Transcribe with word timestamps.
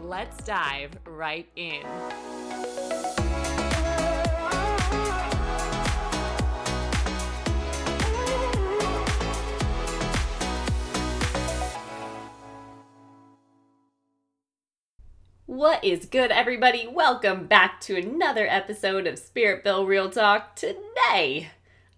let's 0.00 0.42
dive 0.44 0.92
right 1.06 1.48
in. 1.56 1.82
What 15.46 15.82
is 15.82 16.06
good, 16.06 16.30
everybody? 16.30 16.86
Welcome 16.86 17.46
back 17.46 17.80
to 17.82 17.96
another 17.96 18.46
episode 18.46 19.06
of 19.06 19.18
Spirit 19.18 19.64
Filled 19.64 19.88
Real 19.88 20.08
Talk. 20.08 20.54
Today, 20.54 21.50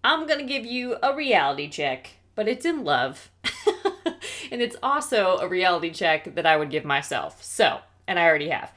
I'm 0.03 0.27
to 0.39 0.45
give 0.45 0.65
you 0.65 0.97
a 1.03 1.15
reality 1.15 1.69
check 1.69 2.21
but 2.41 2.49
it's 2.49 2.65
in 2.65 2.85
love. 2.85 3.31
and 4.51 4.63
it's 4.63 4.77
also 4.83 5.37
a 5.43 5.47
reality 5.47 5.91
check 5.91 6.35
that 6.35 6.47
I 6.47 6.57
would 6.57 6.71
give 6.71 6.87
myself. 6.87 7.45
So, 7.45 7.81
and 8.11 8.19
I 8.19 8.27
already 8.27 8.51
have 8.51 8.73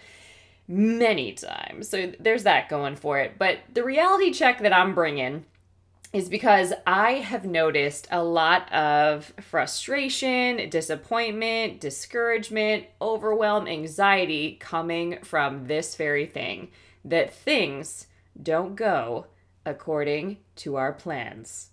many 0.68 1.34
times. 1.34 1.90
So 1.90 2.14
there's 2.20 2.44
that 2.44 2.70
going 2.70 2.96
for 2.96 3.20
it. 3.20 3.34
But 3.38 3.58
the 3.74 3.84
reality 3.84 4.32
check 4.32 4.60
that 4.62 4.72
I'm 4.72 4.94
bringing 4.94 5.46
is 6.14 6.30
because 6.30 6.72
I 6.86 7.14
have 7.14 7.44
noticed 7.44 8.08
a 8.12 8.24
lot 8.24 8.72
of 8.72 9.34
frustration, 9.42 10.70
disappointment, 10.70 11.82
discouragement, 11.82 12.86
overwhelm, 13.02 13.68
anxiety 13.68 14.56
coming 14.60 15.18
from 15.24 15.66
this 15.66 15.96
very 15.96 16.28
thing 16.28 16.70
that 17.04 17.34
things 17.34 18.06
don't 18.42 18.76
go 18.76 19.26
according 19.66 20.38
to 20.58 20.76
our 20.76 20.94
plans. 20.94 21.72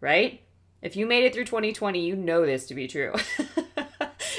Right? 0.00 0.42
If 0.80 0.96
you 0.96 1.06
made 1.06 1.24
it 1.24 1.34
through 1.34 1.46
2020, 1.46 2.00
you 2.04 2.14
know 2.14 2.46
this 2.46 2.66
to 2.66 2.74
be 2.74 2.86
true. 2.86 3.12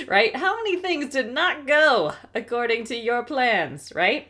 right? 0.08 0.36
How 0.36 0.56
many 0.56 0.78
things 0.78 1.10
did 1.14 1.32
not 1.32 1.68
go 1.68 2.14
according 2.34 2.86
to 2.86 2.96
your 2.96 3.24
plans, 3.24 3.92
right? 3.96 4.28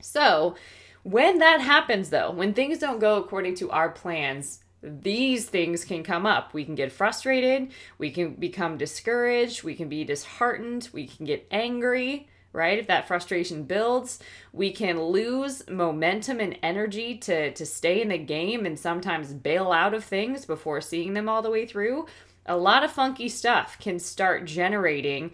So, 0.00 0.56
when 1.02 1.38
that 1.38 1.60
happens, 1.60 2.10
though, 2.10 2.30
when 2.32 2.52
things 2.52 2.78
don't 2.78 2.98
go 2.98 3.16
according 3.16 3.54
to 3.56 3.70
our 3.70 3.90
plans, 3.90 4.60
these 4.82 5.48
things 5.48 5.84
can 5.84 6.02
come 6.02 6.26
up. 6.26 6.52
We 6.52 6.64
can 6.64 6.74
get 6.74 6.92
frustrated, 6.92 7.72
we 7.98 8.10
can 8.10 8.34
become 8.34 8.76
discouraged, 8.76 9.62
we 9.62 9.74
can 9.74 9.88
be 9.88 10.04
disheartened, 10.04 10.88
we 10.92 11.06
can 11.06 11.24
get 11.24 11.46
angry, 11.50 12.28
right? 12.52 12.78
If 12.78 12.86
that 12.86 13.06
frustration 13.06 13.64
builds, 13.64 14.18
we 14.52 14.72
can 14.72 15.00
lose 15.00 15.68
momentum 15.68 16.40
and 16.40 16.58
energy 16.62 17.16
to, 17.18 17.52
to 17.52 17.66
stay 17.66 18.00
in 18.00 18.08
the 18.08 18.18
game 18.18 18.64
and 18.64 18.78
sometimes 18.78 19.32
bail 19.32 19.72
out 19.72 19.94
of 19.94 20.04
things 20.04 20.46
before 20.46 20.80
seeing 20.80 21.14
them 21.14 21.28
all 21.28 21.42
the 21.42 21.50
way 21.50 21.66
through. 21.66 22.06
A 22.46 22.56
lot 22.56 22.84
of 22.84 22.92
funky 22.92 23.28
stuff 23.28 23.76
can 23.78 23.98
start 23.98 24.44
generating 24.44 25.32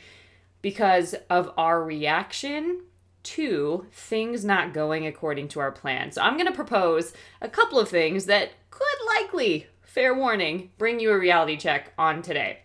because 0.63 1.15
of 1.29 1.53
our 1.57 1.83
reaction 1.83 2.83
to 3.23 3.87
things 3.93 4.45
not 4.45 4.73
going 4.73 5.07
according 5.07 5.49
to 5.49 5.61
our 5.61 5.71
plan. 5.71 6.11
So 6.11 6.23
I'm 6.23 6.35
going 6.35 6.47
to 6.47 6.53
propose 6.53 7.13
a 7.41 7.49
couple 7.49 7.79
of 7.79 7.89
things 7.89 8.27
that 8.27 8.51
could 8.71 8.85
likely, 9.17 9.67
fair 9.83 10.15
warning, 10.15 10.71
bring 10.79 10.99
you 10.99 11.13
a 11.13 11.19
reality 11.19 11.57
check 11.57 11.93
on 11.99 12.23
today. 12.23 12.61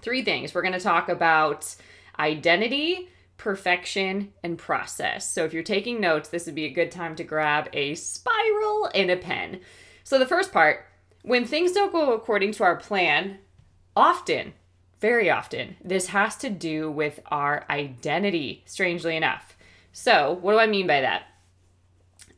Three 0.00 0.22
things. 0.22 0.54
We're 0.54 0.62
going 0.62 0.72
to 0.72 0.80
talk 0.80 1.08
about 1.08 1.74
identity, 2.18 3.08
perfection, 3.36 4.32
and 4.42 4.56
process. 4.56 5.30
So 5.30 5.44
if 5.44 5.52
you're 5.52 5.62
taking 5.62 6.00
notes, 6.00 6.28
this 6.28 6.46
would 6.46 6.54
be 6.54 6.64
a 6.64 6.72
good 6.72 6.90
time 6.90 7.16
to 7.16 7.24
grab 7.24 7.68
a 7.72 7.94
spiral 7.94 8.90
and 8.94 9.10
a 9.10 9.16
pen. 9.16 9.60
So 10.04 10.18
the 10.18 10.26
first 10.26 10.52
part, 10.52 10.86
when 11.22 11.44
things 11.44 11.72
don't 11.72 11.92
go 11.92 12.14
according 12.14 12.52
to 12.52 12.64
our 12.64 12.76
plan, 12.76 13.38
often, 13.96 14.54
very 15.00 15.30
often, 15.30 15.76
this 15.82 16.08
has 16.08 16.36
to 16.36 16.50
do 16.50 16.90
with 16.90 17.20
our 17.26 17.64
identity, 17.68 18.62
strangely 18.66 19.16
enough. 19.16 19.56
So, 19.92 20.38
what 20.40 20.52
do 20.52 20.58
I 20.58 20.66
mean 20.66 20.86
by 20.86 21.00
that? 21.00 21.24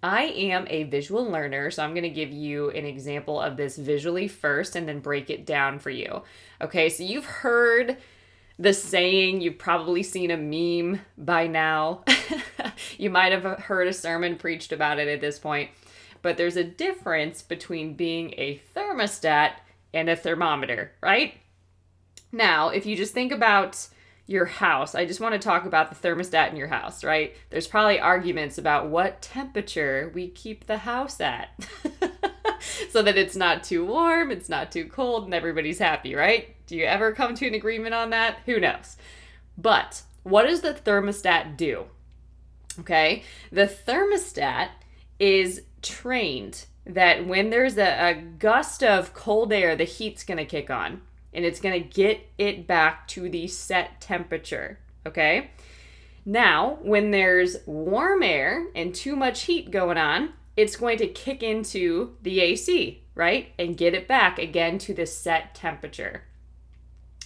I 0.02 0.24
am 0.24 0.66
a 0.68 0.82
visual 0.82 1.24
learner, 1.24 1.70
so 1.70 1.82
I'm 1.82 1.94
going 1.94 2.02
to 2.02 2.10
give 2.10 2.30
you 2.30 2.68
an 2.70 2.84
example 2.84 3.40
of 3.40 3.56
this 3.56 3.78
visually 3.78 4.28
first 4.28 4.76
and 4.76 4.86
then 4.86 5.00
break 5.00 5.30
it 5.30 5.46
down 5.46 5.78
for 5.78 5.88
you. 5.88 6.22
Okay, 6.60 6.90
so 6.90 7.02
you've 7.02 7.24
heard 7.24 7.96
the 8.58 8.74
saying, 8.74 9.40
you've 9.40 9.58
probably 9.58 10.02
seen 10.02 10.30
a 10.30 10.36
meme 10.36 11.00
by 11.16 11.46
now. 11.46 12.04
you 12.98 13.08
might 13.08 13.32
have 13.32 13.44
heard 13.60 13.88
a 13.88 13.94
sermon 13.94 14.36
preached 14.36 14.72
about 14.72 14.98
it 14.98 15.08
at 15.08 15.22
this 15.22 15.38
point. 15.38 15.70
But 16.20 16.36
there's 16.36 16.56
a 16.56 16.64
difference 16.64 17.40
between 17.40 17.94
being 17.94 18.34
a 18.36 18.60
thermostat 18.76 19.52
and 19.94 20.08
a 20.08 20.16
thermometer, 20.16 20.92
right? 21.02 21.34
Now, 22.34 22.70
if 22.70 22.84
you 22.84 22.96
just 22.96 23.14
think 23.14 23.30
about 23.30 23.86
your 24.26 24.44
house, 24.44 24.96
I 24.96 25.06
just 25.06 25.20
want 25.20 25.34
to 25.34 25.38
talk 25.38 25.66
about 25.66 25.88
the 25.88 26.08
thermostat 26.08 26.50
in 26.50 26.56
your 26.56 26.66
house, 26.66 27.04
right? 27.04 27.36
There's 27.50 27.68
probably 27.68 28.00
arguments 28.00 28.58
about 28.58 28.88
what 28.88 29.22
temperature 29.22 30.10
we 30.12 30.28
keep 30.28 30.66
the 30.66 30.78
house 30.78 31.20
at. 31.20 31.50
so 32.90 33.02
that 33.02 33.16
it's 33.16 33.36
not 33.36 33.62
too 33.62 33.86
warm, 33.86 34.32
it's 34.32 34.48
not 34.48 34.72
too 34.72 34.86
cold, 34.86 35.26
and 35.26 35.34
everybody's 35.34 35.78
happy, 35.78 36.16
right? 36.16 36.56
Do 36.66 36.76
you 36.76 36.84
ever 36.86 37.12
come 37.12 37.36
to 37.36 37.46
an 37.46 37.54
agreement 37.54 37.94
on 37.94 38.10
that? 38.10 38.38
Who 38.46 38.58
knows? 38.58 38.96
But 39.56 40.02
what 40.24 40.46
does 40.46 40.62
the 40.62 40.74
thermostat 40.74 41.56
do? 41.56 41.84
Okay, 42.80 43.22
the 43.52 43.66
thermostat 43.66 44.70
is 45.20 45.62
trained 45.82 46.66
that 46.84 47.28
when 47.28 47.50
there's 47.50 47.78
a, 47.78 48.10
a 48.10 48.14
gust 48.14 48.82
of 48.82 49.14
cold 49.14 49.52
air, 49.52 49.76
the 49.76 49.84
heat's 49.84 50.24
gonna 50.24 50.44
kick 50.44 50.68
on 50.68 51.02
and 51.34 51.44
it's 51.44 51.60
gonna 51.60 51.80
get 51.80 52.20
it 52.38 52.66
back 52.66 53.08
to 53.08 53.28
the 53.28 53.46
set 53.46 54.00
temperature. 54.00 54.78
Okay, 55.06 55.50
now 56.24 56.78
when 56.82 57.10
there's 57.10 57.58
warm 57.66 58.22
air 58.22 58.66
and 58.74 58.94
too 58.94 59.16
much 59.16 59.42
heat 59.42 59.70
going 59.70 59.98
on, 59.98 60.32
it's 60.56 60.76
going 60.76 60.98
to 60.98 61.06
kick 61.06 61.42
into 61.42 62.16
the 62.22 62.40
AC, 62.40 63.02
right? 63.14 63.52
And 63.58 63.76
get 63.76 63.94
it 63.94 64.08
back 64.08 64.38
again 64.38 64.78
to 64.78 64.94
the 64.94 65.06
set 65.06 65.54
temperature. 65.54 66.22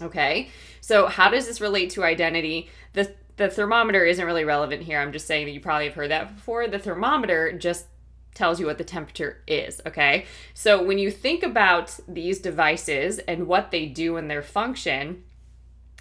Okay, 0.01 0.51
so 0.81 1.07
how 1.07 1.29
does 1.29 1.47
this 1.47 1.61
relate 1.61 1.91
to 1.91 2.05
identity? 2.05 2.71
The 2.93 3.15
the 3.37 3.49
thermometer 3.49 4.05
isn't 4.05 4.25
really 4.25 4.45
relevant 4.45 4.83
here. 4.83 4.99
I'm 4.99 5.13
just 5.13 5.27
saying 5.27 5.47
that 5.47 5.53
you 5.53 5.61
probably 5.61 5.87
have 5.87 5.95
heard 5.95 6.11
that 6.11 6.35
before. 6.35 6.67
The 6.67 6.79
thermometer 6.79 7.53
just 7.53 7.87
tells 8.35 8.61
you 8.61 8.67
what 8.67 8.79
the 8.79 8.85
temperature 8.85 9.43
is, 9.47 9.81
okay? 9.87 10.27
So 10.55 10.83
when 10.83 10.99
you 10.99 11.11
think 11.11 11.43
about 11.43 11.99
these 12.07 12.39
devices 12.39 13.19
and 13.21 13.47
what 13.47 13.71
they 13.71 13.87
do 13.87 14.17
and 14.17 14.31
their 14.31 14.43
function, 14.43 15.25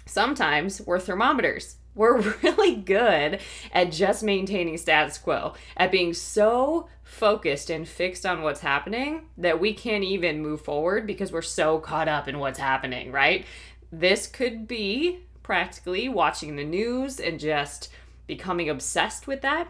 sometimes 0.06 0.80
we're 0.80 1.00
thermometers. 1.00 1.76
We're 1.94 2.20
really 2.42 2.76
good 2.76 3.40
at 3.72 3.92
just 3.92 4.22
maintaining 4.22 4.76
status 4.76 5.18
quo, 5.18 5.54
at 5.76 5.90
being 5.90 6.14
so 6.14 6.88
focused 7.02 7.70
and 7.70 7.88
fixed 7.88 8.24
on 8.24 8.42
what's 8.42 8.60
happening 8.60 9.22
that 9.38 9.58
we 9.58 9.72
can't 9.72 10.04
even 10.04 10.42
move 10.42 10.60
forward 10.60 11.06
because 11.06 11.32
we're 11.32 11.42
so 11.42 11.78
caught 11.78 12.06
up 12.06 12.28
in 12.28 12.38
what's 12.38 12.58
happening, 12.58 13.10
right? 13.10 13.44
This 13.90 14.26
could 14.26 14.68
be 14.68 15.20
practically 15.42 16.08
watching 16.08 16.56
the 16.56 16.64
news 16.64 17.18
and 17.18 17.40
just 17.40 17.88
becoming 18.26 18.68
obsessed 18.68 19.26
with 19.26 19.40
that. 19.40 19.68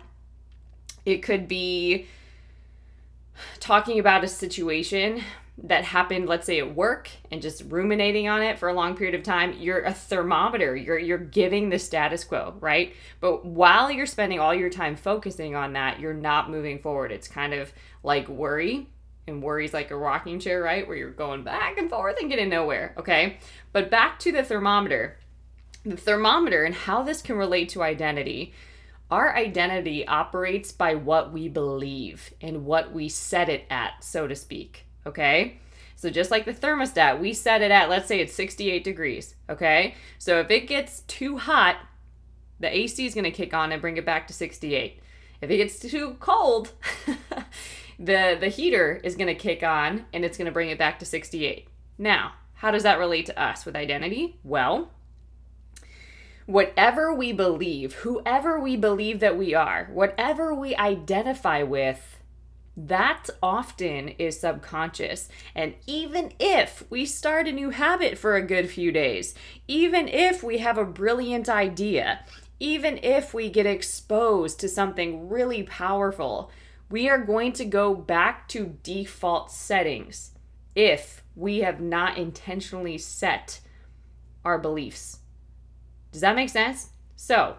It 1.07 1.23
could 1.23 1.47
be 1.47 2.09
talking 3.61 3.99
about 3.99 4.25
a 4.25 4.29
situation 4.29 5.23
that 5.65 5.85
happened 5.85 6.29
let's 6.29 6.47
say 6.47 6.59
at 6.61 6.75
work 6.75 7.11
and 7.33 7.43
just 7.43 7.65
ruminating 7.69 8.29
on 8.29 8.43
it 8.43 8.59
for 8.59 8.69
a 8.69 8.73
long 8.73 8.97
period 8.97 9.15
of 9.15 9.25
time 9.25 9.55
you're 9.59 9.83
a 9.83 9.93
thermometer. 9.93 10.77
You're 10.77 10.99
you're 10.99 11.19
giving 11.19 11.69
the 11.69 11.79
status 11.79 12.25
quo 12.25 12.55
right? 12.61 12.95
But 13.21 13.45
while 13.45 13.91
you're 13.91 14.07
spending 14.07 14.39
all 14.39 14.55
your 14.55 14.71
time 14.71 14.95
focusing 14.95 15.57
on 15.57 15.73
that 15.73 15.99
you're 15.99 16.15
not 16.15 16.51
moving 16.51 16.79
forward. 16.79 17.11
It's 17.11 17.29
kind 17.29 17.55
of 17.55 17.73
like 18.03 18.29
worry 18.29 18.89
and 19.27 19.43
worry's 19.43 19.75
like 19.75 19.91
a 19.91 19.97
rocking 19.97 20.39
chair 20.39 20.63
right? 20.63 20.87
Where 20.87 20.97
you're 20.97 21.11
going 21.11 21.43
back 21.43 21.77
and 21.77 21.91
forth 21.91 22.17
and 22.21 22.31
getting 22.31 22.51
nowhere 22.51 22.95
okay? 22.97 23.39
But 23.73 23.91
back 23.91 24.21
to 24.21 24.33
the 24.33 24.45
thermometer. 24.45 25.19
The 25.85 25.97
thermometer 25.97 26.65
and 26.65 26.75
how 26.75 27.03
this 27.03 27.21
can 27.21 27.37
relate 27.37 27.71
to 27.71 27.83
identity 27.83 28.53
our 29.11 29.35
identity 29.35 30.07
operates 30.07 30.73
by 30.73 30.95
what 30.95 31.33
we 31.33 31.49
believe 31.49 32.33
and 32.41 32.65
what 32.65 32.93
we 32.93 33.09
set 33.09 33.49
it 33.49 33.65
at 33.71 34.05
so 34.05 34.27
to 34.27 34.35
speak 34.35 34.85
okay? 35.09 35.59
So 35.97 36.11
just 36.11 36.31
like 36.31 36.45
the 36.45 36.55
thermostat, 36.55 37.21
we 37.21 37.33
set 37.33 37.63
it 37.63 37.71
at, 37.71 37.89
let's 37.89 38.07
say 38.07 38.21
it's 38.21 38.35
68 38.35 38.85
degrees, 38.85 39.35
okay? 39.51 39.95
So 40.19 40.39
if 40.39 40.51
it 40.51 40.69
gets 40.69 41.01
too 41.03 41.39
hot, 41.39 41.77
The 42.61 42.77
AC 42.77 43.07
is 43.07 43.15
going 43.15 43.25
to 43.25 43.31
kick 43.31 43.55
on 43.55 43.71
and 43.71 43.81
bring 43.81 43.97
it 43.97 44.05
back 44.05 44.27
to 44.27 44.33
68. 44.33 45.01
If 45.41 45.51
it 45.51 45.57
gets 45.59 45.79
too 45.79 46.17
cold, 46.19 46.73
the 47.99 48.37
the 48.39 48.49
heater 48.49 49.01
is 49.05 49.15
going 49.15 49.29
to 49.29 49.35
kick 49.35 49.63
on 49.63 50.07
and 50.13 50.25
it's 50.25 50.37
going 50.37 50.47
to 50.47 50.53
bring 50.53 50.71
it 50.71 50.79
back 50.79 50.99
to 50.99 51.07
68. 51.07 51.69
Now, 51.99 52.33
how 52.55 52.73
does 52.73 52.83
that 52.83 52.99
relate 52.99 53.27
to 53.27 53.41
us 53.41 53.65
with 53.65 53.77
identity? 53.77 54.39
Well, 54.43 54.91
whatever 56.49 57.13
we 57.13 57.31
believe, 57.31 57.93
whoever 57.97 58.59
we 58.59 58.75
believe 58.75 59.21
that 59.21 59.37
we 59.37 59.53
are, 59.53 59.91
whatever 59.93 60.55
we 60.55 60.75
identify 60.77 61.63
with, 61.63 62.23
that 62.75 63.27
often 63.43 64.09
is 64.19 64.41
subconscious. 64.41 65.29
And 65.55 65.75
even 65.87 66.33
if 66.41 66.85
we 66.89 67.05
start 67.05 67.49
a 67.49 67.53
new 67.53 67.69
habit 67.69 68.17
for 68.17 68.35
a 68.35 68.47
good 68.47 68.71
few 68.71 68.91
days, 68.91 69.35
even 69.67 70.09
if 70.09 70.43
we 70.43 70.57
have 70.57 70.79
a 70.79 70.87
brilliant 70.87 71.51
idea, 71.51 72.21
even 72.59 72.99
if 73.03 73.35
we 73.35 73.51
get 73.51 73.67
exposed 73.67 74.59
to 74.61 74.71
something 74.71 75.29
really 75.29 75.65
powerful, 75.65 76.51
we 76.89 77.11
are 77.11 77.19
going 77.19 77.53
to 77.53 77.67
go 77.67 77.95
back 77.95 78.49
to 78.49 78.79
default 78.83 79.51
settings 79.51 80.31
if 80.75 81.23
we 81.37 81.59
have 81.59 81.79
not 81.79 82.17
intentionally 82.17 82.97
set 82.97 83.61
our 84.47 84.59
beliefs. 84.59 85.19
Does 86.19 86.23
that 86.23 86.35
make 86.35 86.49
sense? 86.49 86.89
So, 87.15 87.55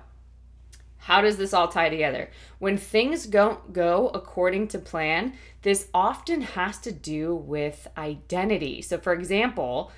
how 0.97 1.21
does 1.21 1.37
this 1.37 1.53
all 1.53 1.69
tie 1.69 1.87
together? 1.87 2.29
When 2.57 2.75
things 2.75 3.25
don't 3.25 3.71
go 3.71 4.09
according 4.09 4.67
to 4.69 4.79
plan, 4.79 5.31
this 5.61 5.87
often 5.93 6.41
has 6.41 6.77
to 6.79 6.91
do 6.91 7.33
with 7.33 7.87
identity. 7.97 8.81
So, 8.81 8.97
for 8.97 9.13
example, 9.13 9.93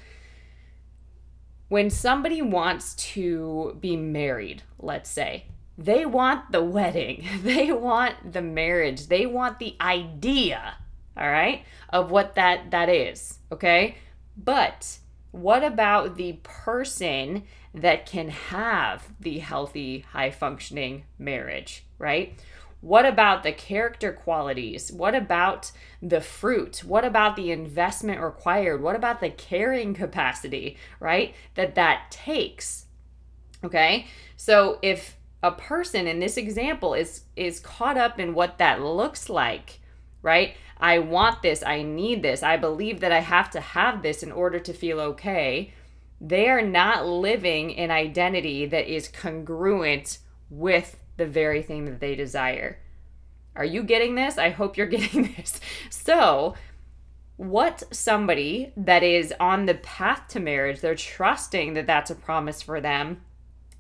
when 1.70 1.90
somebody 1.90 2.44
wants 2.44 2.94
to 3.14 3.78
be 3.80 3.98
married, 3.98 4.62
let's 4.78 5.10
say, 5.10 5.46
they 5.76 6.06
want 6.06 6.52
the 6.52 6.64
wedding, 6.64 7.28
they 7.42 7.72
want 7.72 8.32
the 8.32 8.44
marriage, 8.44 9.08
they 9.08 9.26
want 9.26 9.58
the 9.58 9.76
idea, 9.82 10.76
all 11.18 11.28
right, 11.28 11.64
of 11.90 12.12
what 12.12 12.36
that 12.36 12.70
that 12.70 12.90
is, 12.90 13.40
okay? 13.52 13.96
But 14.38 15.00
what 15.32 15.64
about 15.64 16.16
the 16.16 16.34
person 16.44 17.44
that 17.74 18.06
can 18.06 18.30
have 18.30 19.08
the 19.20 19.40
healthy, 19.40 20.00
high 20.12 20.32
functioning 20.32 21.04
marriage, 21.18 21.86
right? 21.98 22.38
What 22.82 23.06
about 23.06 23.44
the 23.44 23.52
character 23.52 24.12
qualities? 24.12 24.92
What 24.92 25.14
about 25.14 25.72
the 26.02 26.20
fruit? 26.20 26.84
What 26.84 27.06
about 27.06 27.36
the 27.36 27.52
investment 27.52 28.20
required? 28.20 28.82
What 28.82 28.96
about 28.96 29.22
the 29.22 29.30
carrying 29.30 29.94
capacity, 29.94 30.78
right? 31.00 31.36
That 31.56 31.76
that 31.76 32.10
takes. 32.10 32.88
Okay? 33.64 34.08
So 34.36 34.80
if 34.82 35.16
a 35.44 35.52
person 35.52 36.08
in 36.08 36.20
this 36.20 36.38
example 36.38 36.94
is 36.94 37.24
is 37.36 37.60
caught 37.60 37.98
up 37.98 38.20
in 38.20 38.34
what 38.34 38.58
that 38.58 38.82
looks 38.82 39.30
like, 39.30 39.80
right? 40.24 40.56
I 40.82 41.00
want 41.00 41.42
this, 41.42 41.64
I 41.64 41.84
need 41.84 42.24
this, 42.24 42.44
I 42.44 42.58
believe 42.58 43.00
that 43.02 43.12
I 43.12 43.20
have 43.20 43.50
to 43.52 43.62
have 43.62 44.02
this 44.02 44.24
in 44.24 44.32
order 44.32 44.60
to 44.60 44.74
feel 44.74 45.00
okay 45.00 45.74
they 46.22 46.48
are 46.50 46.62
not 46.62 47.08
living 47.08 47.76
an 47.78 47.90
identity 47.90 48.68
that 48.68 48.88
is 48.88 49.08
congruent 49.08 50.20
with 50.52 50.98
the 51.18 51.26
very 51.26 51.64
thing 51.64 51.86
that 51.86 52.00
they 52.00 52.14
desire. 52.14 52.78
Are 53.56 53.66
you 53.66 53.82
getting 53.82 54.14
this? 54.14 54.38
I 54.38 54.50
hope 54.50 54.78
you're 54.78 54.86
getting 54.88 55.34
this. 55.36 55.60
So, 55.90 56.54
what 57.38 57.84
somebody 57.92 58.72
that 58.78 59.02
is 59.02 59.34
on 59.40 59.66
the 59.66 59.74
path 59.74 60.28
to 60.30 60.40
marriage, 60.40 60.80
they're 60.80 60.94
trusting 60.94 61.74
that 61.74 61.88
that's 61.88 62.12
a 62.12 62.16
promise 62.16 62.62
for 62.62 62.80
them. 62.80 63.22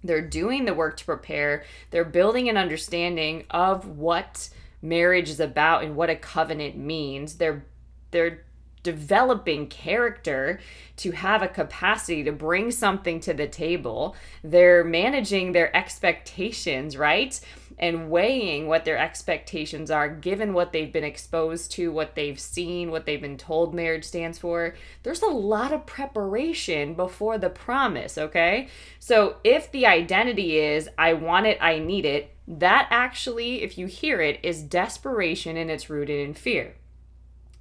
They're 0.04 0.27
doing 0.27 0.65
the 0.65 0.74
work 0.74 0.97
to 0.97 1.06
prepare. 1.06 1.63
They're 1.92 2.04
building 2.04 2.50
an 2.50 2.57
understanding 2.57 3.44
of 3.51 3.88
what 3.88 4.50
marriage 4.81 5.30
is 5.30 5.39
about 5.39 5.83
and 5.83 5.95
what 5.95 6.10
a 6.10 6.16
covenant 6.16 6.78
means. 6.78 7.36
They're 7.36 7.66
they're 8.12 8.44
developing 8.83 9.68
character 9.68 10.60
to 10.98 11.12
have 11.12 11.42
a 11.42 11.48
capacity 11.48 12.24
to 12.24 12.31
bring 12.31 12.72
something 12.72 13.19
to 13.22 13.33
the 13.33 13.48
table. 13.48 14.16
They're 14.44 14.83
managing 14.83 15.51
their 15.51 15.75
expectations, 15.75 16.98
right? 16.98 17.39
And 17.78 18.10
weighing 18.10 18.68
what 18.68 18.86
their 18.86 18.98
expectations 18.98 19.89
are 19.89 20.10
given 20.10 20.54
what 20.54 20.72
they've 20.72 20.92
been 20.92 21.04
exposed 21.04 21.72
to, 21.74 21.92
what 21.92 22.16
they've 22.16 22.39
seen, 22.39 22.92
what 22.92 23.06
they've 23.06 23.22
been 23.22 23.38
told 23.38 23.74
marriage 23.74 24.04
stands 24.04 24.38
for. 24.38 24.75
There's 25.04 25.22
a 25.22 25.28
lot 25.28 25.74
of 25.74 25.86
preparation 25.86 26.94
before 26.94 27.38
the 27.38 27.50
promise, 27.50 28.18
okay? 28.18 28.68
So 29.00 29.38
if 29.44 29.72
the 29.72 29.88
identity 29.88 30.60
is, 30.60 30.89
I 30.98 31.13
want 31.13 31.48
it, 31.48 31.57
I 31.62 31.80
need 31.80 32.06
it, 32.06 32.36
that 32.59 32.88
actually, 32.89 33.63
if 33.63 33.77
you 33.77 33.88
hear 33.88 34.19
it, 34.19 34.39
is 34.44 34.62
desperation 34.62 35.56
and 35.56 35.71
it's 35.71 35.89
rooted 35.89 36.19
in 36.19 36.33
fear. 36.33 36.75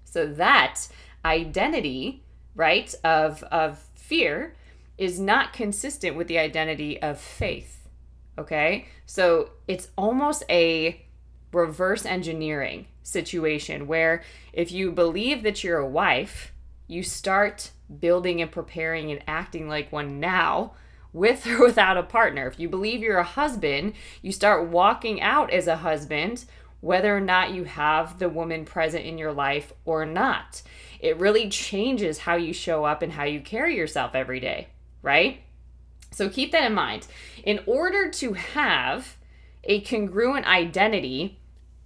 So 0.04 0.26
that 0.26 0.88
identity, 1.24 2.24
right, 2.56 2.92
of 3.04 3.44
of 3.44 3.86
fear 3.94 4.56
is 4.98 5.20
not 5.20 5.52
consistent 5.52 6.16
with 6.16 6.26
the 6.26 6.38
identity 6.38 7.00
of 7.00 7.18
faith. 7.20 7.88
Okay? 8.36 8.88
So 9.06 9.50
it's 9.68 9.88
almost 9.96 10.42
a 10.50 11.06
reverse 11.52 12.04
engineering 12.04 12.86
situation 13.02 13.86
where 13.86 14.22
if 14.52 14.72
you 14.72 14.92
believe 14.92 15.42
that 15.44 15.62
you're 15.64 15.78
a 15.78 15.88
wife, 15.88 16.52
you 16.86 17.02
start 17.02 17.70
building 18.00 18.42
and 18.42 18.50
preparing 18.50 19.10
and 19.10 19.22
acting 19.26 19.68
like 19.68 19.92
one 19.92 20.20
now 20.20 20.72
with 21.12 21.46
or 21.46 21.64
without 21.64 21.96
a 21.96 22.02
partner. 22.02 22.46
If 22.46 22.58
you 22.58 22.68
believe 22.68 23.00
you're 23.00 23.18
a 23.18 23.24
husband, 23.24 23.94
you 24.22 24.32
start 24.32 24.68
walking 24.68 25.20
out 25.20 25.52
as 25.52 25.66
a 25.66 25.76
husband 25.76 26.44
whether 26.80 27.14
or 27.14 27.20
not 27.20 27.52
you 27.52 27.64
have 27.64 28.18
the 28.18 28.28
woman 28.28 28.64
present 28.64 29.04
in 29.04 29.18
your 29.18 29.32
life 29.32 29.72
or 29.84 30.06
not. 30.06 30.62
It 30.98 31.18
really 31.18 31.48
changes 31.48 32.18
how 32.18 32.36
you 32.36 32.52
show 32.52 32.84
up 32.84 33.02
and 33.02 33.12
how 33.12 33.24
you 33.24 33.40
carry 33.40 33.76
yourself 33.76 34.14
every 34.14 34.40
day, 34.40 34.68
right? 35.02 35.42
So 36.10 36.28
keep 36.28 36.52
that 36.52 36.64
in 36.64 36.74
mind. 36.74 37.06
In 37.44 37.60
order 37.66 38.10
to 38.10 38.32
have 38.32 39.16
a 39.64 39.80
congruent 39.82 40.46
identity, 40.46 41.38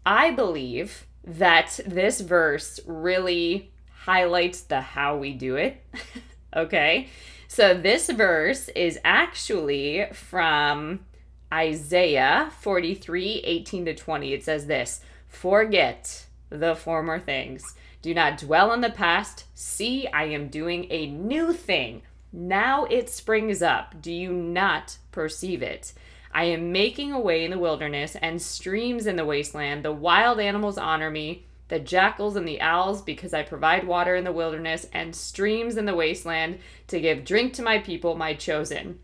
I 0.06 0.30
believe 0.30 1.06
that 1.24 1.80
this 1.86 2.20
verse 2.20 2.80
really 2.86 3.72
highlights 4.02 4.62
the 4.62 4.80
how 4.80 5.16
we 5.16 5.32
do 5.32 5.56
it. 5.56 5.82
okay? 6.56 7.08
So 7.54 7.72
this 7.72 8.10
verse 8.10 8.68
is 8.70 8.98
actually 9.04 10.06
from 10.12 11.06
Isaiah 11.52 12.50
43 12.58 13.42
18 13.44 13.84
to 13.84 13.94
20. 13.94 14.32
It 14.32 14.42
says 14.42 14.66
this 14.66 15.02
Forget 15.28 16.26
the 16.50 16.74
former 16.74 17.20
things. 17.20 17.76
Do 18.02 18.12
not 18.12 18.38
dwell 18.38 18.72
on 18.72 18.80
the 18.80 18.90
past. 18.90 19.44
See, 19.54 20.08
I 20.08 20.24
am 20.24 20.48
doing 20.48 20.88
a 20.90 21.06
new 21.06 21.52
thing. 21.52 22.02
Now 22.32 22.86
it 22.86 23.08
springs 23.08 23.62
up. 23.62 24.02
Do 24.02 24.12
you 24.12 24.32
not 24.32 24.98
perceive 25.12 25.62
it? 25.62 25.92
I 26.32 26.46
am 26.46 26.72
making 26.72 27.12
a 27.12 27.20
way 27.20 27.44
in 27.44 27.52
the 27.52 27.58
wilderness 27.60 28.16
and 28.20 28.42
streams 28.42 29.06
in 29.06 29.14
the 29.14 29.24
wasteland. 29.24 29.84
The 29.84 29.92
wild 29.92 30.40
animals 30.40 30.76
honor 30.76 31.08
me, 31.08 31.46
the 31.74 31.80
jackals 31.80 32.36
and 32.36 32.46
the 32.46 32.60
owls, 32.60 33.02
because 33.02 33.34
I 33.34 33.42
provide 33.42 33.84
water 33.84 34.14
in 34.14 34.22
the 34.22 34.30
wilderness 34.30 34.86
and 34.92 35.14
streams 35.14 35.76
in 35.76 35.86
the 35.86 35.94
wasteland 35.96 36.60
to 36.86 37.00
give 37.00 37.24
drink 37.24 37.52
to 37.54 37.62
my 37.62 37.78
people, 37.78 38.14
my 38.14 38.32
chosen. 38.32 39.00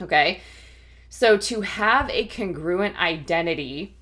Okay? 0.00 0.40
So, 1.08 1.36
to 1.36 1.62
have 1.62 2.08
a 2.10 2.26
congruent 2.26 2.96
identity, 3.00 3.96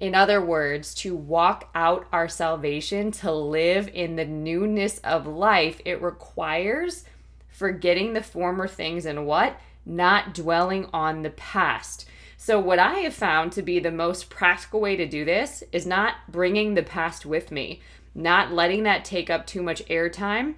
in 0.00 0.14
other 0.14 0.40
words, 0.40 0.94
to 0.94 1.14
walk 1.14 1.68
out 1.74 2.06
our 2.10 2.26
salvation, 2.26 3.10
to 3.12 3.30
live 3.30 3.90
in 3.92 4.16
the 4.16 4.24
newness 4.24 4.96
of 5.00 5.26
life, 5.26 5.78
it 5.84 6.00
requires 6.00 7.04
forgetting 7.50 8.14
the 8.14 8.22
former 8.22 8.66
things 8.66 9.04
and 9.04 9.26
what? 9.26 9.60
Not 9.84 10.32
dwelling 10.32 10.88
on 10.94 11.22
the 11.22 11.30
past. 11.30 12.08
So, 12.40 12.60
what 12.60 12.78
I 12.78 13.00
have 13.00 13.14
found 13.14 13.50
to 13.52 13.62
be 13.62 13.80
the 13.80 13.90
most 13.90 14.30
practical 14.30 14.80
way 14.80 14.94
to 14.94 15.06
do 15.06 15.24
this 15.24 15.64
is 15.72 15.84
not 15.84 16.14
bringing 16.28 16.74
the 16.74 16.84
past 16.84 17.26
with 17.26 17.50
me, 17.50 17.80
not 18.14 18.52
letting 18.52 18.84
that 18.84 19.04
take 19.04 19.28
up 19.28 19.44
too 19.44 19.60
much 19.60 19.84
airtime. 19.86 20.54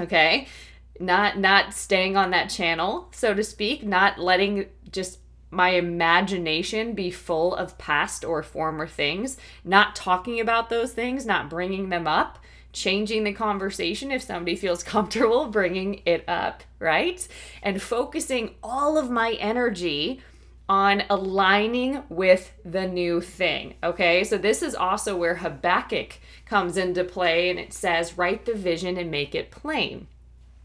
Okay? 0.00 0.48
Not 0.98 1.38
not 1.38 1.74
staying 1.74 2.16
on 2.16 2.30
that 2.30 2.48
channel, 2.48 3.10
so 3.12 3.34
to 3.34 3.44
speak, 3.44 3.84
not 3.84 4.18
letting 4.18 4.66
just 4.90 5.18
my 5.50 5.70
imagination 5.70 6.94
be 6.94 7.10
full 7.10 7.54
of 7.54 7.76
past 7.76 8.24
or 8.24 8.42
former 8.42 8.86
things, 8.86 9.36
not 9.62 9.94
talking 9.94 10.40
about 10.40 10.70
those 10.70 10.94
things, 10.94 11.26
not 11.26 11.50
bringing 11.50 11.90
them 11.90 12.08
up, 12.08 12.38
changing 12.72 13.24
the 13.24 13.32
conversation 13.34 14.10
if 14.10 14.22
somebody 14.22 14.56
feels 14.64 14.82
comfortable 14.82 15.48
bringing 15.48 16.00
it 16.06 16.24
up, 16.26 16.62
right? 16.78 17.28
And 17.62 17.82
focusing 17.82 18.54
all 18.62 18.96
of 18.96 19.10
my 19.10 19.32
energy 19.32 20.22
on 20.68 21.02
aligning 21.10 22.02
with 22.08 22.52
the 22.64 22.86
new 22.86 23.20
thing. 23.20 23.74
Okay, 23.82 24.24
so 24.24 24.38
this 24.38 24.62
is 24.62 24.74
also 24.74 25.16
where 25.16 25.36
Habakkuk 25.36 26.18
comes 26.46 26.76
into 26.76 27.04
play 27.04 27.50
and 27.50 27.58
it 27.58 27.72
says, 27.72 28.16
write 28.16 28.46
the 28.46 28.54
vision 28.54 28.96
and 28.96 29.10
make 29.10 29.34
it 29.34 29.50
plain. 29.50 30.06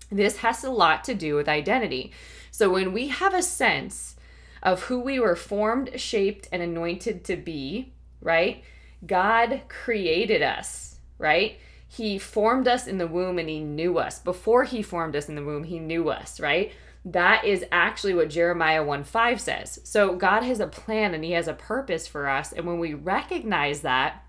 This 0.09 0.37
has 0.37 0.63
a 0.63 0.71
lot 0.71 1.03
to 1.05 1.13
do 1.13 1.35
with 1.35 1.49
identity. 1.49 2.11
So 2.51 2.69
when 2.69 2.93
we 2.93 3.09
have 3.09 3.33
a 3.33 3.43
sense 3.43 4.15
of 4.63 4.83
who 4.83 4.99
we 4.99 5.19
were 5.19 5.35
formed, 5.35 5.99
shaped, 5.99 6.47
and 6.51 6.61
anointed 6.61 7.23
to 7.25 7.35
be, 7.35 7.93
right? 8.21 8.63
God 9.05 9.61
created 9.67 10.41
us, 10.41 10.97
right? 11.17 11.57
He 11.87 12.17
formed 12.17 12.67
us 12.67 12.87
in 12.87 12.97
the 12.97 13.07
womb 13.07 13.39
and 13.39 13.49
he 13.49 13.59
knew 13.59 13.97
us. 13.97 14.19
Before 14.19 14.63
he 14.63 14.81
formed 14.81 15.15
us 15.15 15.29
in 15.29 15.35
the 15.35 15.43
womb, 15.43 15.63
he 15.63 15.79
knew 15.79 16.09
us, 16.09 16.39
right? 16.39 16.71
That 17.05 17.45
is 17.45 17.65
actually 17.71 18.13
what 18.13 18.29
Jeremiah 18.29 18.83
1 18.83 19.03
5 19.03 19.41
says. 19.41 19.79
So 19.83 20.15
God 20.15 20.43
has 20.43 20.59
a 20.59 20.67
plan 20.67 21.13
and 21.13 21.23
he 21.23 21.31
has 21.31 21.47
a 21.47 21.53
purpose 21.53 22.07
for 22.07 22.27
us. 22.27 22.51
And 22.51 22.65
when 22.65 22.79
we 22.79 22.93
recognize 22.93 23.81
that, 23.81 24.25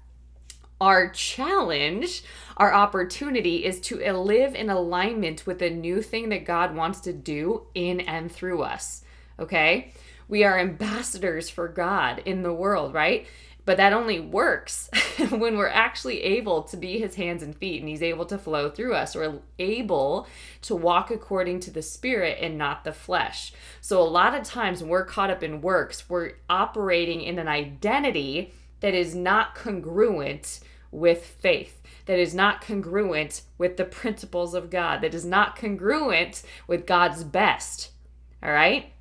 our 0.81 1.11
challenge, 1.11 2.23
our 2.57 2.73
opportunity 2.73 3.65
is 3.65 3.81
to 3.83 3.97
live 4.13 4.55
in 4.55 4.71
alignment 4.71 5.47
with 5.47 5.59
the 5.59 5.69
new 5.69 6.01
thing 6.01 6.31
that 6.31 6.47
God 6.47 6.75
wants 6.75 7.01
to 7.01 7.13
do 7.13 7.67
in 7.75 8.01
and 8.01 8.33
through 8.33 8.63
us. 8.63 9.05
Okay? 9.39 9.93
We 10.27 10.45
are 10.45 10.59
ambassadors 10.59 11.51
for 11.51 11.69
God 11.69 12.23
in 12.25 12.43
the 12.43 12.55
world, 12.55 12.95
right? 12.95 13.27
But 13.71 13.77
that 13.77 13.93
only 13.93 14.19
works 14.19 14.91
when 15.31 15.57
we're 15.57 15.69
actually 15.69 16.23
able 16.23 16.65
to 16.65 16.77
be 16.77 16.99
his 16.99 17.15
hands 17.15 17.41
and 17.41 17.57
feet 17.57 17.79
and 17.79 17.89
he's 17.89 18.03
able 18.03 18.27
to 18.27 18.37
flow 18.37 18.69
through 18.69 18.95
us. 18.95 19.15
We're 19.15 19.39
able 19.61 20.27
to 20.63 20.75
walk 20.75 21.13
according 21.13 21.61
to 21.61 21.71
the 21.71 21.81
spirit 21.81 22.39
and 22.41 22.59
not 22.59 22.83
the 22.83 22.93
flesh. 22.93 23.53
So, 23.81 24.03
a 24.03 24.11
lot 24.11 24.35
of 24.35 24.43
times 24.43 24.81
when 24.81 24.91
we're 24.91 25.05
caught 25.05 25.31
up 25.31 25.45
in 25.45 25.61
works, 25.61 26.11
we're 26.11 26.33
operating 26.51 27.21
in 27.21 27.39
an 27.39 27.47
identity 27.47 28.53
that 28.81 28.93
is 28.93 29.15
not 29.15 29.55
congruent 29.55 30.59
with 30.91 31.25
faith, 31.25 31.81
that 32.07 32.19
is 32.19 32.35
not 32.35 32.63
congruent 32.63 33.43
with 33.57 33.77
the 33.77 33.85
principles 33.85 34.53
of 34.53 34.69
God, 34.69 35.01
that 35.03 35.15
is 35.15 35.25
not 35.25 35.55
congruent 35.55 36.43
with 36.67 36.87
God's 36.87 37.23
best. 37.23 37.93
All 38.43 38.51
right? 38.51 38.93